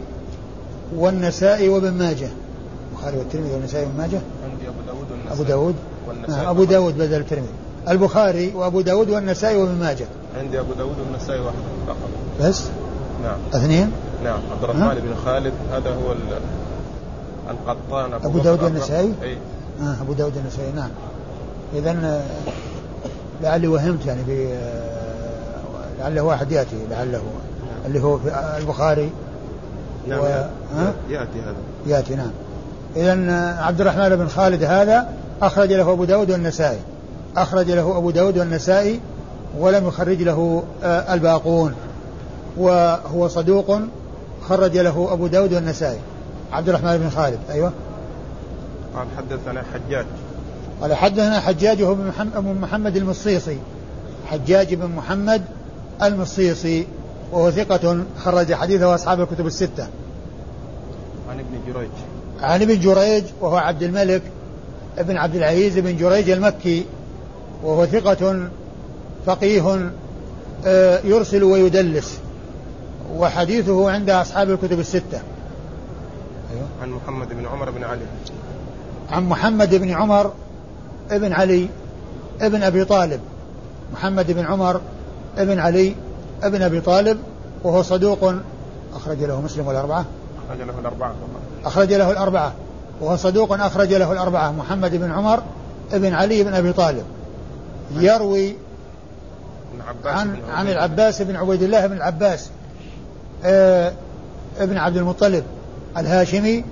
والنسائي 0.97 1.69
وابن 1.69 1.93
ماجه. 1.93 2.29
البخاري 2.93 3.17
والترمذي 3.17 3.53
والنسائي 3.53 3.87
وابن 3.87 3.99
ماجه؟ 3.99 4.21
عندي 4.45 4.69
أبو 4.69 4.81
داود 4.87 5.11
والنسائي. 5.11 5.35
أبو 5.35 5.43
داود. 5.43 5.75
نعم 6.29 6.47
أبو 6.47 6.65
داود 6.65 6.99
بدل 6.99 7.21
الترمذي. 7.21 7.49
البخاري 7.89 8.53
وأبو 8.55 8.81
داود 8.81 9.11
والنسائي 9.11 9.57
وابن 9.57 9.75
ماجه. 9.75 10.07
عندي 10.39 10.61
أبو 10.61 10.73
داود 10.73 10.97
والنسائي 10.99 11.41
واحد 11.41 11.57
فقط. 11.87 12.09
بس؟ 12.41 12.65
نعم. 13.23 13.39
اثنين؟ 13.55 13.93
نعم. 14.25 14.41
عبد 14.53 14.65
الرحمن 14.65 14.95
بن 14.95 15.15
خالد 15.25 15.53
هذا 15.73 15.91
هو 15.91 16.15
القطان 17.51 18.13
أبو, 18.13 18.29
أبو 18.29 18.39
داود 18.39 18.63
والنسائي؟ 18.63 19.13
أي. 19.23 19.37
آه 19.83 19.97
أبو 20.03 20.13
داود 20.13 20.37
والنسائي 20.37 20.73
نعم. 20.73 20.91
إذا 21.75 21.91
آه، 21.91 22.23
لعلي 23.43 23.69
وهمت 23.69 24.07
يعني 24.07 24.25
في 24.25 24.53
آه، 24.53 25.99
لعله 25.99 26.23
واحد 26.23 26.53
يأتي 26.53 26.77
لعله. 26.91 27.23
اللي 27.87 28.01
هو 28.01 28.19
في 28.19 28.57
البخاري. 28.59 29.11
نعم 30.09 30.21
و... 30.21 30.25
يأتي. 31.11 31.41
هذا. 31.41 31.57
يأتي 31.87 32.15
نعم. 32.15 32.31
إذا 32.97 33.31
عبد 33.61 33.81
الرحمن 33.81 34.17
بن 34.17 34.29
خالد 34.29 34.65
هذا 34.65 35.09
أخرج 35.43 35.73
له 35.73 35.93
أبو 35.93 36.05
داود 36.05 36.31
والنسائي. 36.31 36.79
أخرج 37.37 37.71
له 37.71 37.99
أبو 37.99 38.11
داود 38.11 38.39
والنسائي 38.39 39.01
ولم 39.59 39.89
يخرج 39.89 40.23
له 40.23 40.63
آه، 40.83 41.15
الباقون. 41.15 41.75
وهو 42.57 43.29
صدوق 43.29 43.79
خرج 44.49 44.79
له 44.79 45.13
أبو 45.13 45.27
داود 45.27 45.55
والنسائي. 45.55 45.99
عبد 46.53 46.69
الرحمن 46.69 46.97
بن 46.97 47.11
خالد 47.11 47.39
أيوه. 47.51 47.73
قال 48.97 49.07
حدثنا 49.17 49.63
حجاج. 49.75 50.07
قال 50.81 50.95
حدثنا 50.95 51.41
حجاج 51.41 51.83
هو 51.83 51.95
بن 51.95 52.13
محمد 52.61 52.97
المصيصي. 52.97 53.59
حجاج 54.27 54.75
بن 54.75 54.87
محمد 54.87 55.43
المصيصي 56.03 56.87
وهو 57.33 57.51
ثقة 57.51 58.05
خرج 58.19 58.55
حديثه 58.55 58.95
أصحاب 58.95 59.21
الكتب 59.21 59.47
الستة. 59.47 59.87
عن 61.31 61.39
ابن 61.39 61.73
جريج. 61.73 61.91
عن 62.43 62.63
ابن 62.63 62.81
جريج 62.81 63.25
وهو 63.41 63.57
عبد 63.57 63.83
الملك 63.83 64.23
ابن 64.99 65.17
عبد 65.17 65.35
العزيز 65.35 65.79
بن 65.79 65.97
جريج 65.97 66.31
المكي 66.31 66.85
وهو 67.63 67.87
ثقة 67.87 68.49
فقيه 69.27 69.93
آه، 70.67 71.01
يرسل 71.05 71.43
ويدلس 71.43 72.19
وحديثه 73.17 73.91
عند 73.91 74.11
أصحاب 74.11 74.51
الكتب 74.51 74.81
الستة. 74.81 75.21
أيوه. 76.53 76.67
عن 76.83 76.91
محمد 76.91 77.29
بن 77.29 77.47
عمر 77.47 77.71
بن 77.71 77.85
علي. 77.85 78.03
عن 79.11 79.29
محمد 79.29 79.75
بن 79.75 79.91
عمر 79.91 80.33
ابن 81.11 81.33
علي 81.33 81.69
ابن 82.41 82.63
أبي 82.63 82.85
طالب. 82.85 83.21
محمد 83.93 84.31
بن 84.31 84.45
عمر 84.45 84.81
ابن 85.39 85.59
علي 85.59 85.95
ابن 86.43 86.63
أبي 86.63 86.81
طالب 86.81 87.19
وهو 87.65 87.83
صدوق 87.83 88.35
أخرج 88.95 89.25
له 89.25 89.41
مسلم 89.41 89.67
والأربعة. 89.67 90.05
أخرج 90.49 90.67
له 90.67 90.79
الأربعة. 90.79 91.15
أخرج 91.65 91.93
له 91.93 92.11
الأربعة. 92.11 92.53
وهو 93.03 93.17
صدوق 93.17 93.53
أخرج 93.53 93.95
له 93.95 94.13
الأربعة 94.13 94.53
محمد 94.53 94.97
بن 94.97 95.13
عمر 95.13 95.43
ابن 95.93 96.15
علي 96.15 96.45
بن 96.45 96.55
أبي 96.55 96.73
طالب. 96.73 97.05
يروي 97.97 98.57
عن 100.05 100.37
عن 100.51 100.69
العباس 100.69 101.23
بن 101.23 101.37
عبيد 101.37 101.63
الله 101.63 101.87
بن 101.87 101.97
العباس 101.97 102.51
آه 103.45 103.93
ابن 104.59 104.77
عبد 104.77 104.97
المطلب 104.97 105.45
الهاشمي 105.97 106.65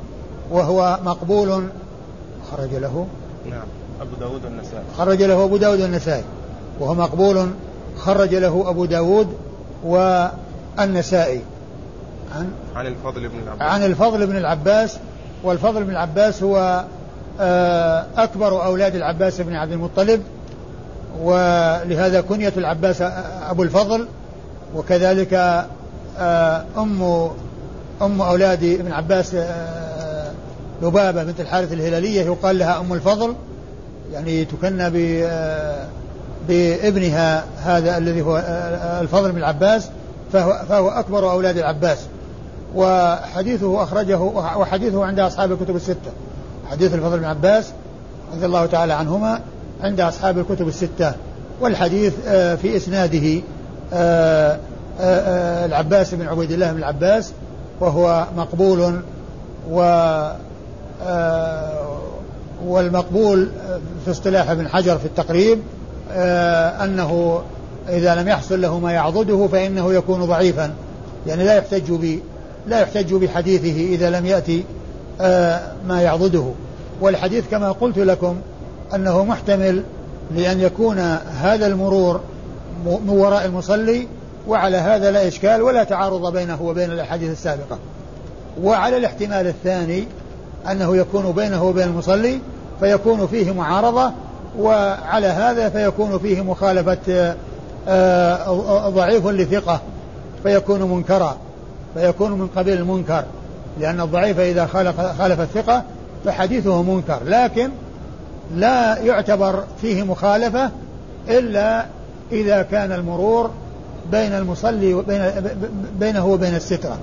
وهو 0.50 0.98
مقبول 1.04 1.68
خرج 2.50 2.74
له. 2.74 3.06
نعم 3.50 3.66
أبو 4.00 4.16
داود 4.20 4.46
النسائي 4.46 4.84
خرج 4.98 5.22
له 5.22 5.44
أبو 5.44 5.56
داود 5.56 5.80
النسائي 5.80 6.24
وهو 6.80 6.94
مقبول 6.94 7.50
خرج 7.98 8.34
له 8.34 8.70
أبو 8.70 8.84
داود 8.84 9.36
والنسائي. 9.84 11.42
عن 12.34 12.50
عن 12.76 12.86
الفضل 12.86 13.28
بن 13.28 13.38
العباس. 13.38 13.62
عن 13.62 13.84
الفضل 13.84 14.26
بن 14.26 14.36
العباس 14.36 14.98
والفضل 15.42 15.85
بن 15.85 15.90
العباس 15.90 16.42
هو 16.42 16.85
آه، 17.40 18.07
أكبر 18.16 18.64
أولاد 18.64 18.94
العباس 18.94 19.40
بن 19.40 19.55
عبد 19.55 19.72
المطلب 19.72 20.22
ولهذا 21.22 22.20
كنية 22.20 22.53
العباس 22.57 23.03
أبو 23.50 23.62
الفضل 23.62 24.09
وكذلك 24.74 25.35
آه، 26.18 26.64
أم 26.79 27.03
أم 28.03 28.20
أولاد 28.22 28.64
ابن 28.64 28.92
عباس 28.92 29.35
آه، 29.35 30.31
لبابة 30.83 31.24
بنت 31.24 31.40
الحارث 31.40 31.72
الهلالية 31.72 32.22
يقال 32.22 32.59
لها 32.59 32.81
أم 32.81 32.92
الفضل 32.92 33.35
يعني 34.12 34.44
تكنى 34.44 34.90
بابنها 36.48 37.44
هذا 37.62 37.98
الذي 37.98 38.22
هو 38.22 38.44
الفضل 39.00 39.33
بن 39.33 39.38
العباس 39.38 39.88
فهو, 40.33 40.61
فهو 40.68 40.88
أكبر 40.88 41.31
أولاد 41.31 41.59
العباس. 41.59 41.98
وحديثه 42.74 43.83
أخرجه 43.83 44.18
وحديثه 44.20 45.04
عند 45.04 45.20
أصحاب 45.20 45.52
الكتب 45.52 45.76
الستة. 45.76 46.11
حديث 46.70 46.94
الفضل 46.94 47.18
بن 47.18 47.24
عباس 47.24 47.72
رضي 48.35 48.46
الله 48.46 48.66
تعالى 48.66 48.92
عنهما 48.92 49.40
عند 49.83 50.00
أصحاب 50.00 50.38
الكتب 50.38 50.68
الستة. 50.68 51.12
والحديث 51.61 52.14
آه، 52.26 52.54
في 52.54 52.76
إسناده 52.76 53.42
آه، 53.92 54.59
آه، 55.00 55.66
العباس 55.66 56.14
بن 56.14 56.28
عبيد 56.28 56.50
الله 56.50 56.72
بن 56.72 56.78
العباس 56.78 57.33
وهو 57.80 58.26
مقبول 58.37 59.00
و 59.70 59.80
والمقبول 62.66 63.48
في 64.04 64.11
اصطلاح 64.11 64.50
ابن 64.50 64.68
حجر 64.68 64.98
في 64.98 65.04
التقريب 65.04 65.59
أنه 66.85 67.42
إذا 67.88 68.14
لم 68.14 68.28
يحصل 68.28 68.61
له 68.61 68.78
ما 68.78 68.92
يعضده 68.92 69.48
فإنه 69.52 69.92
يكون 69.92 70.24
ضعيفا. 70.24 70.70
يعني 71.26 71.44
لا 71.44 71.54
يحتج 71.54 71.92
ب 71.92 72.18
لا 72.66 72.80
يحتج 72.80 73.14
بحديثه 73.14 73.94
إذا 73.94 74.10
لم 74.10 74.26
يأتي 74.26 74.64
ما 75.88 76.02
يعضده. 76.02 76.44
والحديث 77.00 77.44
كما 77.50 77.72
قلت 77.72 77.98
لكم 77.98 78.36
أنه 78.94 79.24
محتمل 79.24 79.82
لأن 80.34 80.60
يكون 80.60 80.98
هذا 81.40 81.66
المرور 81.66 82.20
من 82.84 83.08
وراء 83.08 83.44
المصلي 83.44 84.08
وعلى 84.48 84.76
هذا 84.76 85.10
لا 85.10 85.28
إشكال 85.28 85.62
ولا 85.62 85.84
تعارض 85.84 86.32
بينه 86.32 86.62
وبين 86.62 86.90
الأحاديث 86.90 87.30
السابقة. 87.30 87.78
وعلى 88.62 88.96
الاحتمال 88.96 89.46
الثاني 89.46 90.04
أنه 90.70 90.96
يكون 90.96 91.32
بينه 91.32 91.64
وبين 91.64 91.88
المصلي 91.88 92.40
فيكون 92.80 93.26
فيه 93.26 93.52
معارضة 93.52 94.12
وعلى 94.58 95.26
هذا 95.26 95.68
فيكون 95.68 96.18
فيه 96.18 96.42
مخالفة 96.42 97.34
آه، 97.88 98.88
ضعيف 98.88 99.26
لثقة 99.26 99.80
فيكون 100.42 100.82
منكرا. 100.82 101.36
فيكون 101.94 102.33
من 102.33 102.46
قبيل 102.57 102.79
المنكر 102.79 103.24
لأن 103.81 104.00
الضعيف 104.00 104.38
إذا 104.38 104.66
خالف, 104.66 105.00
خالف 105.00 105.40
الثقة 105.40 105.83
فحديثه 106.24 106.83
منكر 106.83 107.18
لكن 107.24 107.70
لا 108.55 108.98
يعتبر 108.98 109.64
فيه 109.81 110.03
مخالفة 110.03 110.70
إلا 111.29 111.87
إذا 112.33 112.62
كان 112.62 112.92
المرور 112.92 113.50
بين 114.11 114.33
المصلي 114.33 114.94
وبين 114.94 115.33
بينه 116.00 116.26
وبين 116.26 116.55
السترة. 116.55 116.98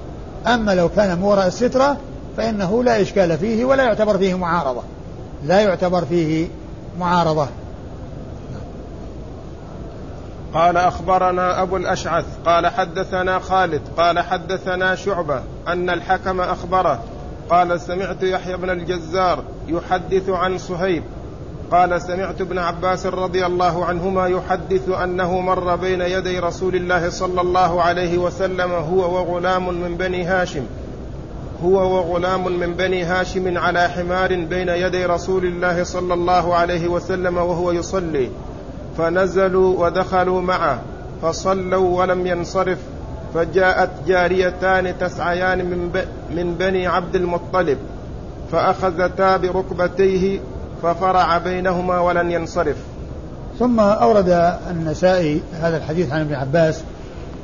أما 0.47 0.75
لو 0.75 0.89
كان 0.89 1.23
وراء 1.23 1.47
السترة 1.47 1.97
فإنه 2.37 2.83
لا 2.83 3.01
إشكال 3.01 3.37
فيه 3.37 3.65
ولا 3.65 3.83
يعتبر 3.83 4.17
فيه 4.17 4.37
معارضة. 4.37 4.81
لا 5.45 5.59
يعتبر 5.59 6.05
فيه 6.05 6.47
معارضة. 6.99 7.47
قال 10.53 10.77
أخبرنا 10.77 11.61
أبو 11.61 11.77
الأشعث 11.77 12.25
قال 12.45 12.67
حدثنا 12.67 13.39
خالد 13.39 13.81
قال 13.97 14.19
حدثنا 14.19 14.95
شعبة 14.95 15.41
أن 15.67 15.89
الحكم 15.89 16.41
أخبره 16.41 17.03
قال 17.49 17.81
سمعت 17.81 18.23
يحيى 18.23 18.57
بن 18.57 18.69
الجزار 18.69 19.43
يحدث 19.67 20.29
عن 20.29 20.57
صهيب 20.57 21.03
قال 21.71 22.01
سمعت 22.01 22.41
ابن 22.41 22.57
عباس 22.57 23.05
رضي 23.05 23.45
الله 23.45 23.85
عنهما 23.85 24.27
يحدث 24.27 24.89
أنه 24.89 25.39
مر 25.39 25.75
بين 25.75 26.01
يدي 26.01 26.39
رسول 26.39 26.75
الله 26.75 27.09
صلى 27.09 27.41
الله 27.41 27.81
عليه 27.81 28.17
وسلم 28.17 28.71
هو 28.71 29.15
وغلام 29.15 29.81
من 29.81 29.97
بني 29.97 30.25
هاشم 30.25 30.65
هو 31.63 31.97
وغلام 31.97 32.59
من 32.59 32.73
بني 32.73 33.03
هاشم 33.03 33.57
على 33.57 33.89
حمار 33.89 34.35
بين 34.35 34.69
يدي 34.69 35.05
رسول 35.05 35.45
الله 35.45 35.83
صلى 35.83 36.13
الله 36.13 36.55
عليه 36.55 36.87
وسلم 36.87 37.37
وهو 37.37 37.71
يصلي. 37.71 38.29
فنزلوا 38.97 39.85
ودخلوا 39.85 40.41
معه 40.41 40.79
فصلوا 41.21 41.99
ولم 41.99 42.27
ينصرف 42.27 42.77
فجاءت 43.33 43.89
جاريتان 44.07 44.97
تسعيان 44.99 45.65
من, 45.65 46.01
من 46.35 46.55
بني 46.59 46.87
عبد 46.87 47.15
المطلب 47.15 47.77
فأخذتا 48.51 49.37
بركبتيه 49.37 50.39
ففرع 50.83 51.37
بينهما 51.37 51.99
ولن 51.99 52.31
ينصرف. 52.31 52.77
ثم 53.59 53.79
أورد 53.79 54.57
النسائي 54.71 55.41
هذا 55.61 55.77
الحديث 55.77 56.11
عن 56.11 56.21
ابن 56.21 56.33
عباس 56.33 56.81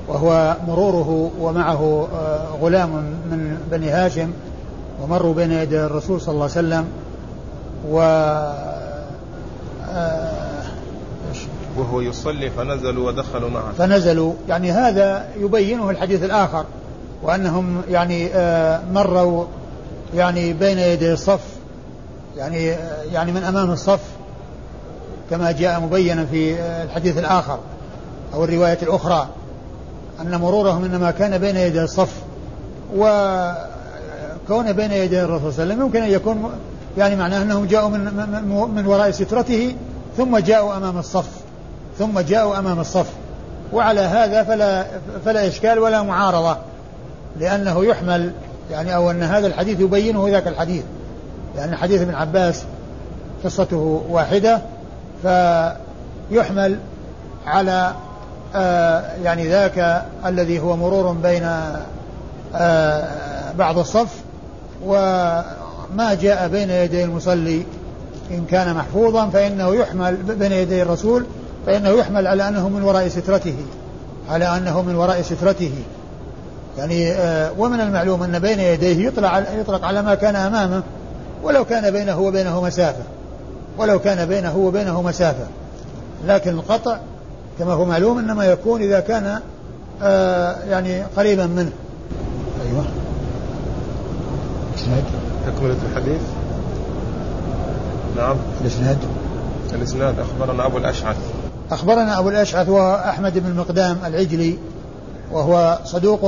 وهو 0.07 0.55
مروره 0.67 1.31
ومعه 1.39 2.07
آه، 2.13 2.47
غلام 2.61 2.89
من 3.31 3.57
بني 3.71 3.89
هاشم 3.89 4.31
ومروا 5.01 5.33
بين 5.33 5.51
يدي 5.51 5.85
الرسول 5.85 6.21
صلى 6.21 6.33
الله 6.33 6.43
عليه 6.43 6.53
وسلم 6.53 6.85
و 7.89 7.99
آه، 9.91 10.22
وهو 11.77 12.01
يصلي 12.01 12.49
فنزلوا 12.49 13.07
ودخلوا 13.07 13.49
معه. 13.49 13.71
فنزلوا. 13.77 14.33
يعني 14.49 14.71
هذا 14.71 15.27
يبينه 15.39 15.89
الحديث 15.89 16.23
الآخر 16.23 16.65
وأنهم 17.23 17.81
يعني 17.89 18.29
آه، 18.33 18.81
مروا 18.93 19.45
يعني 20.15 20.53
بين 20.53 20.79
يدي 20.79 21.13
الصف 21.13 21.39
يعني 22.37 22.75
يعني 23.11 23.31
من 23.31 23.43
أمام 23.43 23.71
الصف 23.71 23.99
كما 25.29 25.51
جاء 25.51 25.79
مبينا 25.79 26.25
في 26.25 26.55
الحديث 26.83 27.17
الآخر 27.17 27.59
أو 28.33 28.43
الرواية 28.43 28.77
الأخرى 28.81 29.27
أن 30.21 30.35
مرورهم 30.39 30.83
إنما 30.83 31.11
كان 31.11 31.37
بين 31.37 31.55
يدي 31.55 31.83
الصف 31.83 32.13
وكون 32.95 34.73
بين 34.73 34.91
يدي 34.91 35.23
الرسول 35.23 35.53
صلى 35.53 35.63
الله 35.63 35.73
عليه 35.73 35.83
وسلم 35.83 35.85
يمكن 35.85 36.01
أن 36.03 36.11
يكون 36.11 36.51
يعني 36.97 37.15
معناه 37.15 37.41
أنهم 37.41 37.65
جاءوا 37.65 37.89
من, 37.89 38.05
من 38.75 38.85
وراء 38.85 39.11
سترته 39.11 39.75
ثم 40.17 40.37
جاءوا 40.37 40.77
أمام 40.77 40.97
الصف. 40.97 41.29
ثم 41.99 42.19
جاءوا 42.19 42.59
أمام 42.59 42.79
الصف. 42.79 43.07
وعلى 43.73 44.01
هذا 44.01 44.43
فلا 44.43 44.85
فلا 45.25 45.47
إشكال 45.47 45.79
ولا 45.79 46.01
معارضة 46.01 46.57
لأنه 47.39 47.85
يحمل 47.85 48.31
يعني 48.71 48.95
أو 48.95 49.11
أن 49.11 49.23
هذا 49.23 49.47
الحديث 49.47 49.79
يبينه 49.79 50.29
ذاك 50.29 50.47
الحديث. 50.47 50.83
لأن 51.55 51.75
حديث 51.75 52.01
ابن 52.01 52.15
عباس 52.15 52.63
قصته 53.43 54.03
واحدة 54.09 54.61
فيحمل 55.21 56.79
على 57.45 57.93
آه 58.55 59.15
يعني 59.23 59.49
ذاك 59.49 60.05
الذي 60.25 60.59
هو 60.59 60.75
مرور 60.75 61.11
بين 61.11 61.43
آه 62.55 63.51
بعض 63.57 63.77
الصف 63.77 64.15
وما 64.85 66.17
جاء 66.21 66.47
بين 66.47 66.69
يدي 66.69 67.03
المصلي 67.03 67.63
إن 68.31 68.45
كان 68.45 68.75
محفوظا 68.75 69.29
فإنه 69.29 69.75
يحمل 69.75 70.15
بين 70.15 70.51
يدي 70.51 70.81
الرسول 70.81 71.25
فإنه 71.65 71.89
يحمل 71.89 72.27
على 72.27 72.47
أنه 72.47 72.69
من 72.69 72.83
وراء 72.83 73.07
سترته 73.07 73.55
على 74.29 74.57
أنه 74.57 74.81
من 74.81 74.95
وراء 74.95 75.21
سترته. 75.21 75.71
يعني 76.77 77.11
آه 77.11 77.51
ومن 77.57 77.79
المعلوم 77.79 78.23
أن 78.23 78.39
بين 78.39 78.59
يديه 78.59 79.07
يطلق 79.07 79.43
يطلق 79.59 79.85
على 79.85 80.01
ما 80.01 80.15
كان 80.15 80.35
أمامه 80.35 80.83
ولو 81.43 81.65
كان 81.65 81.91
بينه 81.91 82.19
وبينه 82.19 82.61
مسافة 82.61 83.03
ولو 83.77 83.99
كان 83.99 84.25
بينه 84.27 84.57
وبينه 84.57 85.01
مسافة. 85.01 85.45
لكن 86.27 86.49
القطع 86.49 86.97
كما 87.59 87.73
هو 87.73 87.85
معلوم 87.85 88.17
إنما 88.17 88.45
يكون 88.45 88.81
إذا 88.81 88.99
كان 88.99 89.39
آه 90.03 90.55
يعني 90.69 91.03
قريبا 91.03 91.45
منه. 91.45 91.71
أيوه. 92.65 92.85
اسناد 94.75 95.03
تكملة 95.47 95.77
الحديث. 95.91 96.21
نعم. 98.17 98.35
الإسناد؟ 98.61 98.97
الإسناد. 99.73 100.15
أخبرنا 100.19 100.65
أبو 100.65 100.77
الأشعث. 100.77 101.17
أخبرنا 101.73 102.19
أبو 102.19 102.29
الأشعث 102.29 102.69
وهو 102.69 102.95
أحمد 102.95 103.37
بن 103.37 103.45
المقدام 103.45 103.97
العجلي 104.05 104.57
وهو 105.31 105.79
صدوق 105.85 106.21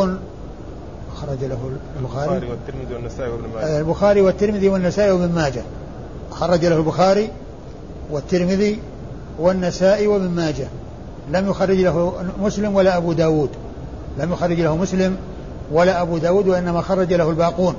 خرج 1.16 1.44
له 1.44 1.72
البخاري. 2.00 2.48
والترمذي 2.50 2.94
والنسائي 2.96 3.30
وابن 3.30 3.50
ماجه. 3.54 3.80
البخاري 3.80 4.22
والترمذي 4.22 4.70
والنسائي 4.70 5.12
وابن 5.12 5.36
ماجه. 5.36 5.62
خرج 6.32 6.66
له 6.66 6.78
البخاري 6.78 7.30
والترمذي 8.12 8.80
والنسائي 9.40 10.08
وابن 10.08 10.30
ماجه. 10.30 10.68
لم 11.32 11.50
يخرج 11.50 11.78
له 11.78 12.14
مسلم 12.40 12.76
ولا 12.76 12.98
أبو 12.98 13.14
داود. 13.14 13.50
لم 14.20 14.34
يخرج 14.34 14.62
له 14.62 14.76
مسلم 14.76 15.18
ولا 15.72 16.02
أبو 16.02 16.18
داود 16.18 16.48
وإنما 16.48 16.82
خرج 16.82 17.14
له 17.14 17.30
الباقون. 17.30 17.76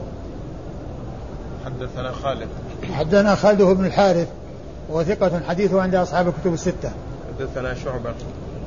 حدثنا 1.64 2.12
خالد. 2.12 2.48
حدثنا 2.92 3.35
خالد 3.35 3.62
بن 3.62 3.85
الحارث 3.85 4.29
وهو 4.90 5.05
ثقة 5.05 5.40
حديثه 5.48 5.83
عند 5.83 5.94
أصحاب 5.94 6.29
الكتب 6.29 6.55
الستة. 6.55 6.90
حدثنا 7.40 7.75
شعبة. 7.75 8.14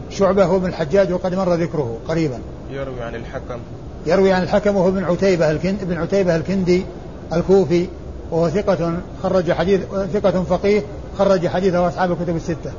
شعبة 0.10 0.46
هو 0.46 0.60
بن 0.60 0.66
الحجاج 0.66 1.12
وقد 1.14 1.36
مر 1.36 1.54
ذكره 1.54 1.98
قريبا. 2.08 2.40
يروي 2.72 3.02
عن 3.02 3.16
الحكم. 3.16 3.60
يروي 4.06 4.32
عن 4.32 4.44
الحكم 4.44 4.76
وهو 4.76 4.88
ابن 4.88 5.04
عتيبة 5.04 5.52
الكند 5.52 5.82
ابن 5.82 5.98
عتيبة 5.98 6.36
الكندي 6.36 6.86
الكوفي 7.34 7.88
وهو 8.32 8.50
ثقة 8.50 8.98
خرج 9.24 9.52
حديث 9.52 9.82
ثقة 10.14 10.44
فقيه 10.44 10.84
خرج 11.18 11.48
حديثه 11.48 11.88
أصحاب 11.88 12.12
الكتب 12.12 12.36
الستة. 12.36 12.72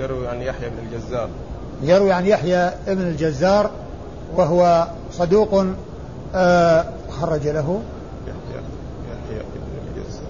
يروي 0.00 0.28
عن 0.28 0.42
يحيى 0.42 0.70
بن 0.70 0.78
الجزار. 0.86 1.28
يروي 1.82 2.12
عن 2.12 2.26
يحيى 2.26 2.70
بن 2.86 3.02
الجزار 3.02 3.70
وهو 4.36 4.88
صدوق 5.12 5.66
آه 6.34 6.84
خرج 7.10 7.48
له. 7.48 7.82
يحيى 8.26 8.62
يحيى 9.10 9.42
بن 9.54 10.00
الجزار. 10.00 10.22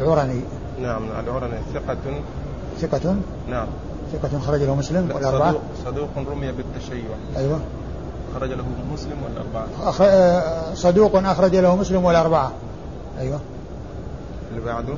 العرني. 0.00 0.40
نعم 0.80 1.02
العرني 1.20 1.56
ثقة. 1.74 1.96
ثقة؟ 2.80 3.16
نعم. 3.48 3.66
ثقة 4.12 4.38
خرج 4.38 4.62
له 4.62 4.74
مسلم 4.74 5.10
والأربعة؟ 5.14 5.50
صدوق, 5.50 5.62
صدوق 5.84 6.32
رمي 6.32 6.52
بالتشيع. 6.52 7.04
أيوه. 7.36 7.60
خرج 8.34 8.50
له 8.50 8.64
مسلم 8.92 9.16
والأربعة. 9.24 9.66
أخ... 9.88 10.00
آه، 10.00 10.74
صدوق 10.74 11.16
أخرج 11.16 11.56
له 11.56 11.76
مسلم 11.76 12.04
والأربعة. 12.04 12.52
أيوه. 13.18 13.40
اللي 14.50 14.64
بعده؟ 14.64 14.94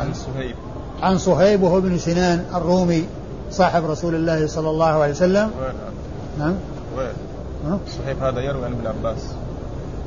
عن 0.00 0.14
صهيب. 0.14 0.56
عن 1.02 1.18
صهيب 1.18 1.62
وهو 1.62 1.78
ابن 1.78 1.98
سنان 1.98 2.44
الرومي 2.54 3.04
صاحب 3.50 3.90
رسول 3.90 4.14
الله 4.14 4.46
صلى 4.46 4.70
الله 4.70 4.86
عليه 4.86 5.12
وسلم. 5.12 5.50
وين 5.60 5.74
نعم. 6.38 6.54
وين؟ 6.96 7.78
صهيب 7.88 8.22
هذا 8.22 8.40
يروي 8.40 8.64
عن 8.64 8.72
ابن 8.72 8.86
عباس. 8.86 9.20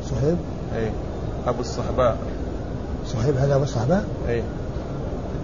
صهيب؟ 0.05 0.37
اي 0.75 0.91
أبو 1.47 1.61
الصحباء 1.61 2.17
صهيب 3.13 3.37
هذا 3.37 3.55
أبو 3.55 3.63
الصحباء 3.63 4.05
أي 4.27 4.43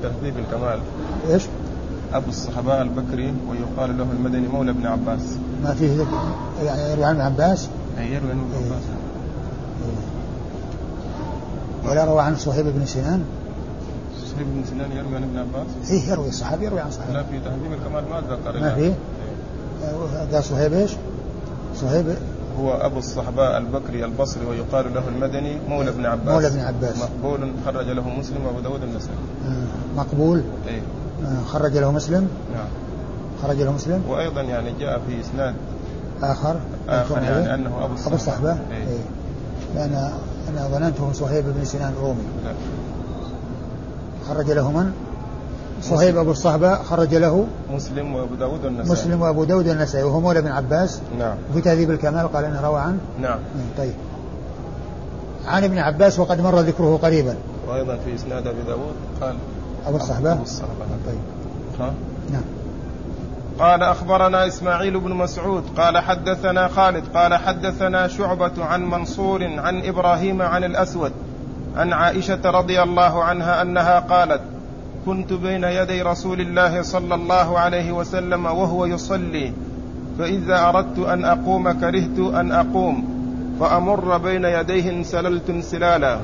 تهذيب 0.03 0.33
الكمال 0.37 0.79
إيش؟ 1.29 1.43
أبو 2.13 2.29
الصحباء 2.29 2.81
البكري 2.81 3.33
ويقال 3.49 3.97
له 3.97 4.07
المدني 4.17 4.47
مولى 4.47 4.71
ابن 4.71 4.85
عباس 4.85 5.21
ما 5.63 5.73
فيه 5.73 6.05
يعني 6.65 6.91
يروي 6.91 7.05
عن 7.05 7.15
ابن 7.15 7.21
عباس؟ 7.21 7.67
أي 7.99 8.13
يروي 8.13 8.31
عن 8.31 8.39
ابن 8.39 8.65
عباس 8.65 8.83
ولا 11.85 12.05
روى 12.05 12.21
عن 12.21 12.35
صهيب 12.35 12.65
بن 12.65 12.85
سنان 12.85 13.23
صهيب 14.25 14.47
بن 14.47 14.63
سنان 14.69 14.91
يروي 14.91 15.15
عن 15.15 15.23
ابن 15.23 15.37
عباس؟ 15.37 15.91
إيه 15.91 16.09
يروي 16.09 16.27
الصحابي 16.27 16.65
يروي 16.65 16.79
عن 16.79 16.91
صحابي 16.91 17.13
لا 17.13 17.23
في 17.23 17.39
تهذيب 17.39 17.73
الكمال 17.73 18.03
ما 18.09 18.21
ذكر 18.21 18.61
ما 18.61 18.75
في؟ 18.75 18.81
إيه. 18.81 18.93
قال 20.33 20.43
صهيب 20.43 20.73
إيش؟ 20.73 20.91
صهيب 21.75 22.15
هو 22.59 22.73
أبو 22.73 22.99
الصحباء 22.99 23.57
البكري 23.57 24.05
البصري 24.05 24.45
ويقال 24.45 24.93
له 24.93 25.07
المدني 25.07 25.57
مولى 25.69 25.89
ابن 25.89 26.05
عباس. 26.05 26.33
مولى 26.33 26.47
ابن 26.47 26.59
عباس. 26.59 26.97
مقبول 26.97 27.51
خرج 27.65 27.89
له 27.89 28.09
مسلم 28.09 28.45
وأبو 28.45 28.59
داود 28.59 28.83
النسائي. 28.83 29.17
آه 29.47 29.97
مقبول؟ 29.97 30.43
إيه. 30.67 30.81
آه 31.25 31.43
خرج 31.47 31.77
له 31.77 31.91
مسلم؟ 31.91 32.27
نعم. 32.53 32.67
خرج 33.43 33.61
له 33.61 33.71
مسلم؟ 33.71 34.03
وأيضا 34.09 34.41
يعني 34.41 34.73
جاء 34.79 35.01
في 35.07 35.21
إسناد 35.21 35.55
آخر. 36.23 36.55
آخر 36.89 37.21
يعني 37.21 37.55
أنه 37.55 37.85
أبو 37.85 37.93
الصحباء 37.93 38.07
أبو 38.07 38.15
الصحباء. 38.15 38.65
إيه. 38.71 38.77
إيه. 38.77 39.03
لأن 39.75 40.13
أنا 40.49 40.67
ظننته 40.67 41.13
صهيب 41.13 41.45
بن 41.57 41.65
سنان 41.65 41.93
الرومي. 41.97 42.23
لا. 42.45 42.53
خرج 44.29 44.51
له 44.51 44.71
من؟ 44.71 44.93
صهيب 45.83 46.17
أبو 46.17 46.31
الصحباء 46.31 46.83
خرج 46.83 47.15
له. 47.15 47.47
مسلم 47.73 48.15
وأبو 48.15 48.35
داود 48.35 48.65
والنسائي. 48.65 48.91
مسلم 48.91 49.21
وأبو 49.21 49.43
داود 49.43 49.67
والنسائي. 49.67 50.03
وهو 50.03 50.19
مولى 50.19 50.41
بن 50.41 50.47
عباس. 50.47 51.01
نعم. 51.19 51.35
وفي 51.51 51.61
تهذيب 51.61 51.91
الكمال 51.91 52.33
قال 52.33 52.45
انه 52.45 52.61
روى 52.61 52.79
عنه 52.79 52.97
نعم. 53.21 53.39
طيب. 53.77 53.93
عن 55.47 55.63
ابن 55.63 55.77
عباس 55.77 56.19
وقد 56.19 56.41
مر 56.41 56.59
ذكره 56.59 56.99
قريبا. 57.03 57.35
وأيضا 57.67 57.97
في 58.05 58.15
إسناد 58.15 58.47
أبي 58.47 58.61
داود 58.67 58.95
قال 59.21 59.35
أبو 59.87 59.97
الصحباء 59.97 60.33
أبو 60.33 60.43
الصحباء 60.43 60.87
طيب. 61.05 61.19
ها؟ 61.79 61.93
نعم. 62.31 62.43
قال 63.59 63.83
أخبرنا 63.83 64.47
إسماعيل 64.47 64.99
بن 64.99 65.13
مسعود 65.13 65.63
قال 65.77 65.97
حدثنا 65.97 66.67
خالد 66.67 67.03
قال 67.15 67.33
حدثنا 67.35 68.07
شعبة 68.07 68.51
عن 68.65 68.85
منصور 68.85 69.43
عن 69.43 69.85
إبراهيم 69.85 70.41
عن 70.41 70.63
الأسود 70.63 71.11
عن 71.75 71.93
عائشة 71.93 72.39
رضي 72.45 72.83
الله 72.83 73.23
عنها 73.23 73.61
أنها 73.61 73.99
قالت 73.99 74.41
كنت 75.05 75.33
بين 75.33 75.63
يدي 75.63 76.01
رسول 76.01 76.41
الله 76.41 76.81
صلى 76.81 77.15
الله 77.15 77.59
عليه 77.59 77.91
وسلم 77.91 78.45
وهو 78.45 78.85
يصلي 78.85 79.53
فإذا 80.19 80.69
أردت 80.69 80.99
أن 80.99 81.25
أقوم 81.25 81.71
كرهت 81.71 82.19
أن 82.19 82.51
أقوم 82.51 83.05
فأمر 83.59 84.17
بين 84.17 84.45
يديه 84.45 84.89
انسللت 84.89 85.49
انسلالا. 85.49 86.19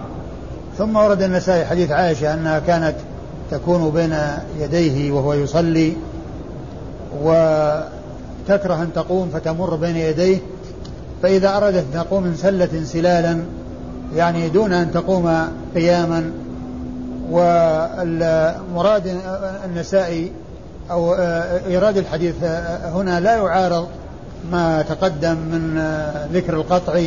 ثم 0.78 0.96
ورد 0.96 1.22
النسائي 1.22 1.66
حديث 1.66 1.92
عائشة 1.92 2.34
أنها 2.34 2.60
كانت 2.60 2.96
تكون 3.52 3.90
بين 3.90 4.16
يديه 4.60 5.12
وهو 5.12 5.34
يصلي 5.34 5.94
وتكره 7.22 8.82
أن 8.82 8.90
تقوم 8.96 9.30
فتمر 9.34 9.76
بين 9.76 9.96
يديه 9.96 10.38
فإذا 11.24 11.58
أردت 11.58 11.76
أن 11.76 11.86
تقوم 11.94 12.26
انسلت 12.26 12.74
انسلالا 12.74 13.40
يعني 14.16 14.50
دون 14.50 14.74
أن 14.74 14.92
تقوم 14.92 15.48
قياما 15.76 16.32
والمراد 17.32 19.18
النسائي 19.66 20.32
أو 20.92 21.14
إيراد 21.68 21.98
الحديث 21.98 22.44
هنا 22.84 23.20
لا 23.20 23.36
يعارض 23.36 23.88
ما 24.52 24.82
تقدم 24.82 25.38
من 25.38 25.82
ذكر 26.34 26.54
القطع 26.54 27.02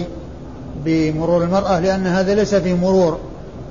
بمرور 0.85 1.45
المرأة 1.45 1.81
لأن 1.81 2.07
هذا 2.07 2.35
ليس 2.35 2.55
في 2.55 2.75
مرور 2.75 3.19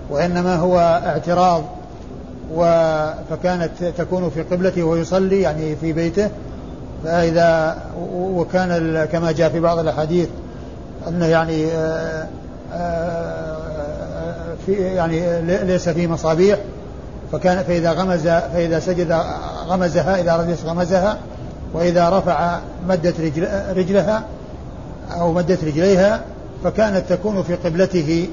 وإنما 0.10 0.56
هو 0.56 1.02
اعتراض 1.06 1.64
فكانت 3.30 3.84
تكون 3.98 4.30
في 4.30 4.42
قبلته 4.42 4.84
ويصلي 4.84 5.42
يعني 5.42 5.76
في 5.76 5.94
بيته. 5.94 6.30
فإذا 7.04 7.78
وكان 8.14 9.06
كما 9.12 9.32
جاء 9.32 9.50
في 9.50 9.60
بعض 9.60 9.80
الأحاديث 9.80 10.28
أنه 11.08 11.26
يعني 11.26 11.66
آه، 11.72 12.28
آه، 12.74 13.71
في 14.66 14.74
يعني 14.74 15.42
ليس 15.66 15.90
في 15.90 16.08
مصابيح 16.08 16.60
فكان 17.32 17.64
فإذا 17.64 17.92
غمز 17.92 18.28
فإذا 18.28 18.80
سجد 18.80 19.22
غمزها 19.68 20.22
إذا 20.22 20.36
رجس 20.36 20.66
غمزها 20.66 21.18
وإذا 21.74 22.10
رفع 22.10 22.60
مدت 22.88 23.20
رجل 23.20 23.48
رجلها 23.76 24.24
أو 25.12 25.34
مدت 25.34 25.64
رجليها 25.64 26.22
فكانت 26.64 27.04
تكون 27.10 27.44
في 27.44 27.56
قبلته. 27.56 28.28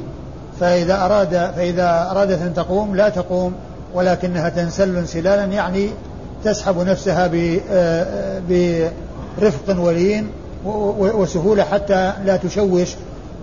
فإذا 0.60 1.04
أراد 1.04 1.50
فإذا 1.56 2.08
أرادت 2.10 2.42
أن 2.42 2.54
تقوم 2.54 2.96
لا 2.96 3.08
تقوم 3.08 3.52
ولكنها 3.94 4.48
تنسل 4.48 4.96
انسلالا 4.96 5.44
يعني 5.44 5.90
تسحب 6.44 6.78
نفسها 6.78 7.30
برفق 8.48 9.80
ولين 9.80 10.30
وسهولة 10.94 11.64
حتى 11.64 12.12
لا 12.24 12.36
تشوش. 12.36 12.88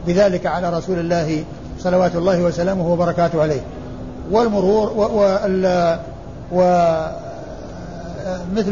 بذلك 0.07 0.45
على 0.45 0.69
رسول 0.77 0.99
الله 0.99 1.43
صلوات 1.85 2.15
الله 2.15 2.41
وسلامه 2.41 2.87
وبركاته 2.87 3.41
عليه. 3.41 3.61
والمرور 4.31 4.91
ومثل 6.51 7.13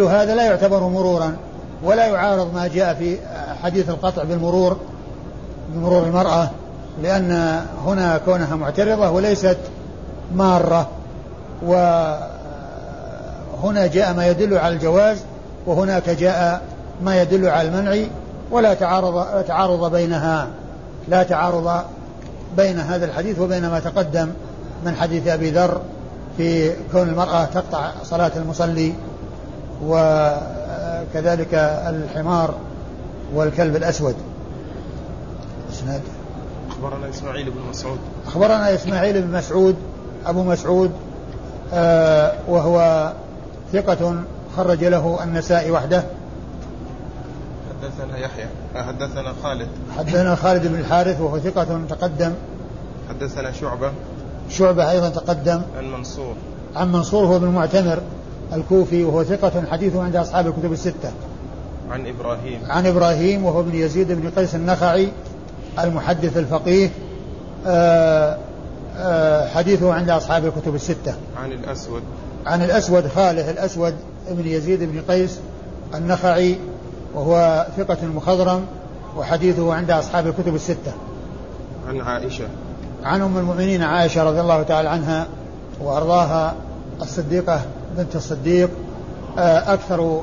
هذا 0.02 0.36
لا 0.36 0.44
يعتبر 0.44 0.80
مرورا 0.80 1.36
ولا 1.84 2.06
يعارض 2.06 2.54
ما 2.54 2.68
جاء 2.68 2.94
في 2.94 3.18
حديث 3.64 3.90
القطع 3.90 4.24
بالمرور 4.24 4.78
بمرور 5.74 6.04
المرأة 6.04 6.50
لأن 7.04 7.62
هنا 7.86 8.18
كونها 8.26 8.56
معترضة 8.56 9.10
وليست 9.10 9.58
مارة 10.36 10.88
وهنا 11.66 12.28
جاء 13.88 14.14
ما 14.14 14.28
يدل 14.28 14.58
على 14.58 14.76
الجواز 14.76 15.18
وهناك 15.66 16.10
جاء 16.10 16.62
ما 17.02 17.22
يدل 17.22 17.48
على 17.48 17.68
المنع 17.68 18.06
ولا 18.52 18.74
تعارض 18.74 19.44
تعارض 19.48 19.92
بينها 19.92 20.48
لا 21.08 21.24
تعارض 21.24 21.82
بين 22.58 22.80
هذا 22.80 23.06
الحديث 23.06 23.40
وبين 23.40 23.70
ما 23.70 23.80
تقدم 23.80 24.30
من 24.86 24.96
حديث 24.96 25.28
أبي 25.28 25.52
ذر 25.52 25.82
في 26.38 26.72
كون 26.92 27.10
المرأة 27.10 27.46
تقطع 27.46 27.92
صلاة 28.04 28.32
المصلي 28.36 28.94
وكذلك 29.86 31.54
الحمار 31.88 32.56
والكلب 33.36 33.76
الأسود. 33.76 34.16
إسناد. 35.72 36.02
أخبرنا 36.70 37.10
إسماعيل 37.10 37.52
بن 37.52 37.60
مسعود. 37.70 38.00
أخبرنا 38.28 38.76
إسماعيل 38.76 39.22
بن 39.22 39.38
مسعود 39.38 39.76
أبو 40.26 40.44
مسعود 40.44 40.92
آه 41.74 42.34
وهو 42.48 43.12
ثقة 43.74 44.16
خرج 44.58 44.84
له 44.84 45.24
النسائي 45.24 45.72
وحده. 45.72 46.04
حدثنا 47.84 48.18
يحيى 48.18 48.46
حدثنا 48.76 49.34
خالد. 49.44 49.68
حدثنا 49.98 50.36
خالد 50.36 50.68
بن 50.68 50.80
الحارث 50.80 51.22
وهو 51.22 51.40
ثقة 51.40 51.82
تقدم. 51.90 52.34
حدثنا 53.10 53.52
شعبة. 53.52 53.92
شعبة 54.50 54.92
أيضا 54.92 55.10
تقدم. 55.10 55.62
عن 55.78 55.92
منصور. 55.92 56.36
عن 56.76 56.92
منصور 56.92 57.26
هو 57.26 57.40
بن 57.40 57.48
معتمر 57.48 58.00
الكوفي 58.54 59.04
وهو 59.04 59.24
ثقة 59.24 59.64
حديثه 59.72 60.04
عند 60.04 60.16
أصحاب 60.16 60.48
الكتب 60.48 60.74
الستة. 60.74 61.12
عن 61.92 62.08
إبراهيم. 62.08 62.60
عن 62.68 62.86
إبراهيم 62.86 63.46
وهو 63.46 63.60
ابن 63.60 63.76
يزيد 63.76 64.12
بن 64.12 64.30
قيس 64.30 64.56
النخعي 64.56 65.08
المحدث 65.80 66.38
الفقيه 66.38 66.90
آآ 67.66 68.38
آآ 68.98 69.48
حديثه 69.48 69.94
عند 69.94 70.10
أصحاب 70.10 70.46
الكتب 70.46 70.76
الستة. 70.76 71.16
عن 71.38 71.52
الأسود. 71.52 72.02
عن 72.46 72.64
الأسود 72.64 73.08
خاله 73.08 73.52
الأسود 73.52 73.96
بن 74.30 74.48
يزيد 74.48 74.84
بن 74.84 75.02
قيس 75.10 75.40
النخعي 75.96 76.58
وهو 77.16 77.66
ثقة 77.78 77.98
مخضرم 78.16 78.66
وحديثه 79.18 79.74
عند 79.74 79.92
أصحاب 79.92 80.28
الكتب 80.28 80.56
الستة. 80.56 80.92
عن 81.88 82.02
عائشة. 82.02 82.48
عن 83.04 83.22
أم 83.22 83.38
المؤمنين 83.38 83.84
عائشة 83.84 84.24
رضي 84.24 84.42
الله 84.42 84.64
تعالى 84.64 84.90
عنها 84.90 85.28
وأرضاها 85.82 86.56
الصديقة 87.02 87.62
بنت 87.98 88.16
الصديق 88.16 88.70
آه، 89.38 89.74
أكثر 89.74 90.22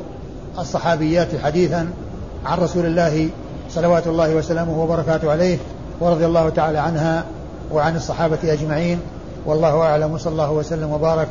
الصحابيات 0.59 1.28
حديثا 1.43 1.91
عن 2.45 2.59
رسول 2.59 2.86
الله 2.86 3.28
صلوات 3.70 4.07
الله 4.07 4.34
وسلامه 4.34 4.82
وبركاته 4.82 5.30
عليه 5.30 5.59
ورضي 6.01 6.26
الله 6.26 6.49
تعالى 6.49 6.78
عنها 6.78 7.24
وعن 7.72 7.97
الصحابة 7.97 8.38
أجمعين. 8.45 9.01
والله 9.47 9.80
أعلم 9.80 10.12
وصلى 10.12 10.32
الله 10.32 10.51
وسلم 10.53 10.93
وبارك 10.93 11.28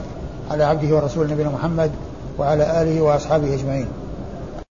على 0.51 0.63
عبده 0.63 0.95
ورسوله 0.95 1.33
نبينا 1.33 1.49
محمد 1.49 1.91
وعلى 2.37 2.81
آله 2.81 3.01
وأصحابه 3.01 3.53
أجمعين. 3.53 3.87